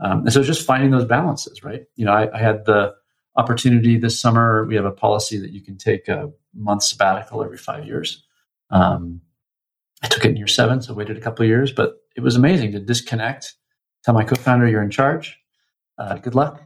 Um, 0.00 0.20
and 0.20 0.32
so 0.32 0.42
just 0.42 0.66
finding 0.66 0.90
those 0.90 1.04
balances, 1.04 1.64
right? 1.64 1.82
You 1.96 2.04
know, 2.04 2.12
I, 2.12 2.34
I, 2.34 2.38
had 2.38 2.64
the 2.66 2.94
opportunity 3.36 3.98
this 3.98 4.20
summer. 4.20 4.64
We 4.64 4.76
have 4.76 4.84
a 4.84 4.92
policy 4.92 5.38
that 5.38 5.50
you 5.50 5.60
can 5.60 5.76
take 5.76 6.08
a 6.08 6.30
month 6.54 6.84
sabbatical 6.84 7.42
every 7.42 7.56
five 7.56 7.84
years. 7.84 8.24
Um, 8.70 9.22
I 10.02 10.08
took 10.08 10.24
it 10.24 10.30
in 10.30 10.36
year 10.36 10.46
seven, 10.46 10.80
so 10.80 10.94
waited 10.94 11.16
a 11.16 11.20
couple 11.20 11.44
of 11.44 11.48
years, 11.48 11.72
but 11.72 11.96
it 12.16 12.20
was 12.20 12.36
amazing 12.36 12.72
to 12.72 12.80
disconnect. 12.80 13.54
Tell 14.04 14.14
my 14.14 14.24
co-founder 14.24 14.68
you're 14.68 14.82
in 14.82 14.90
charge. 14.90 15.36
Uh, 15.98 16.16
good 16.16 16.36
luck, 16.36 16.62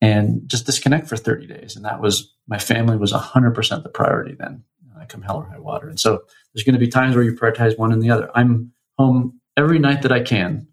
and 0.00 0.42
just 0.46 0.66
disconnect 0.66 1.06
for 1.06 1.16
30 1.16 1.46
days. 1.46 1.76
And 1.76 1.84
that 1.84 2.00
was 2.00 2.34
my 2.48 2.58
family 2.58 2.96
was 2.96 3.12
100% 3.12 3.82
the 3.82 3.88
priority 3.88 4.34
then. 4.36 4.64
I 4.98 5.06
come 5.06 5.22
hell 5.22 5.38
or 5.38 5.44
high 5.44 5.58
water, 5.58 5.88
and 5.88 6.00
so 6.00 6.22
there's 6.52 6.64
going 6.64 6.74
to 6.74 6.80
be 6.80 6.88
times 6.88 7.14
where 7.14 7.24
you 7.24 7.34
prioritize 7.34 7.78
one 7.78 7.92
and 7.92 8.02
the 8.02 8.10
other. 8.10 8.30
I'm 8.34 8.72
home 8.98 9.40
every 9.56 9.78
night 9.78 10.02
that 10.02 10.12
I 10.12 10.20
can 10.20 10.66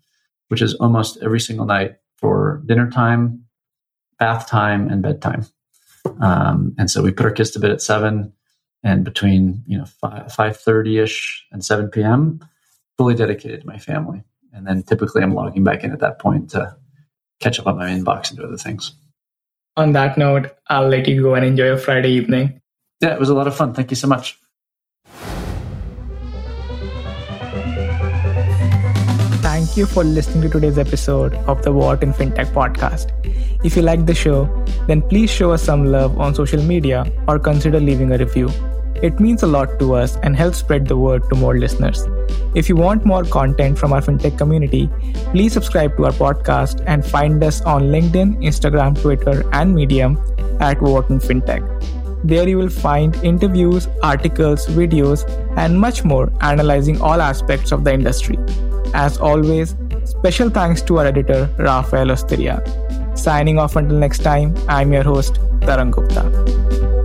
which 0.51 0.61
is 0.61 0.73
almost 0.75 1.17
every 1.23 1.39
single 1.39 1.65
night 1.65 1.95
for 2.17 2.61
dinner 2.65 2.89
time, 2.89 3.45
bath 4.19 4.49
time, 4.49 4.89
and 4.89 5.01
bedtime. 5.01 5.45
Um, 6.19 6.75
and 6.77 6.91
so 6.91 7.01
we 7.01 7.13
put 7.13 7.25
our 7.25 7.31
kids 7.31 7.51
to 7.51 7.59
bed 7.59 7.71
at 7.71 7.81
seven, 7.81 8.33
and 8.83 9.05
between 9.05 9.63
you 9.65 9.77
know 9.77 9.85
five 9.85 10.57
thirty 10.57 10.99
ish 10.99 11.47
and 11.53 11.63
seven 11.63 11.87
p.m., 11.87 12.45
fully 12.97 13.15
dedicated 13.15 13.61
to 13.61 13.67
my 13.67 13.77
family. 13.77 14.23
And 14.51 14.67
then 14.67 14.83
typically 14.83 15.23
I'm 15.23 15.33
logging 15.33 15.63
back 15.63 15.85
in 15.85 15.93
at 15.93 15.99
that 15.99 16.19
point 16.19 16.49
to 16.49 16.75
catch 17.39 17.57
up 17.57 17.67
on 17.67 17.77
my 17.77 17.89
inbox 17.89 18.29
and 18.29 18.37
do 18.37 18.45
other 18.45 18.57
things. 18.57 18.91
On 19.77 19.93
that 19.93 20.17
note, 20.17 20.53
I'll 20.67 20.89
let 20.89 21.07
you 21.07 21.21
go 21.21 21.33
and 21.35 21.45
enjoy 21.45 21.67
your 21.67 21.77
Friday 21.77 22.11
evening. 22.11 22.59
Yeah, 22.99 23.13
it 23.13 23.19
was 23.21 23.29
a 23.29 23.33
lot 23.33 23.47
of 23.47 23.55
fun. 23.55 23.73
Thank 23.73 23.89
you 23.89 23.95
so 23.95 24.07
much. 24.07 24.37
Thank 29.71 29.79
you 29.79 29.85
for 29.85 30.03
listening 30.03 30.41
to 30.41 30.49
today's 30.49 30.77
episode 30.77 31.33
of 31.47 31.61
the 31.63 31.71
Wharton 31.71 32.11
FinTech 32.11 32.47
podcast. 32.51 33.13
If 33.63 33.77
you 33.77 33.81
like 33.81 34.05
the 34.05 34.13
show, 34.13 34.43
then 34.85 35.01
please 35.01 35.29
show 35.29 35.51
us 35.51 35.63
some 35.63 35.85
love 35.85 36.19
on 36.19 36.35
social 36.35 36.61
media 36.61 37.09
or 37.29 37.39
consider 37.39 37.79
leaving 37.79 38.11
a 38.11 38.17
review. 38.17 38.49
It 39.01 39.21
means 39.21 39.43
a 39.43 39.47
lot 39.47 39.79
to 39.79 39.93
us 39.93 40.17
and 40.23 40.35
helps 40.35 40.57
spread 40.57 40.89
the 40.89 40.97
word 40.97 41.23
to 41.29 41.35
more 41.37 41.57
listeners. 41.57 42.03
If 42.53 42.67
you 42.67 42.75
want 42.75 43.05
more 43.05 43.23
content 43.23 43.79
from 43.79 43.93
our 43.93 44.01
fintech 44.01 44.37
community, 44.37 44.89
please 45.31 45.53
subscribe 45.53 45.95
to 45.95 46.07
our 46.07 46.11
podcast 46.11 46.83
and 46.85 47.05
find 47.05 47.41
us 47.41 47.61
on 47.61 47.83
LinkedIn, 47.83 48.43
Instagram, 48.43 49.01
Twitter, 49.01 49.49
and 49.53 49.73
Medium 49.73 50.17
at 50.59 50.81
Wharton 50.81 51.19
Fintech. 51.19 51.63
There 52.25 52.45
you 52.45 52.57
will 52.57 52.69
find 52.69 53.15
interviews, 53.23 53.87
articles, 54.03 54.67
videos, 54.67 55.23
and 55.55 55.79
much 55.79 56.03
more 56.03 56.29
analyzing 56.41 56.99
all 56.99 57.21
aspects 57.21 57.71
of 57.71 57.85
the 57.85 57.93
industry. 57.93 58.37
As 58.93 59.17
always, 59.17 59.75
special 60.05 60.49
thanks 60.49 60.81
to 60.83 60.99
our 60.99 61.05
editor, 61.05 61.49
Rafael 61.57 62.11
Osteria. 62.11 62.61
Signing 63.15 63.57
off 63.59 63.75
until 63.75 63.97
next 63.97 64.19
time, 64.19 64.55
I'm 64.67 64.91
your 64.91 65.03
host, 65.03 65.35
Tarang 65.61 65.91
Gupta. 65.91 67.00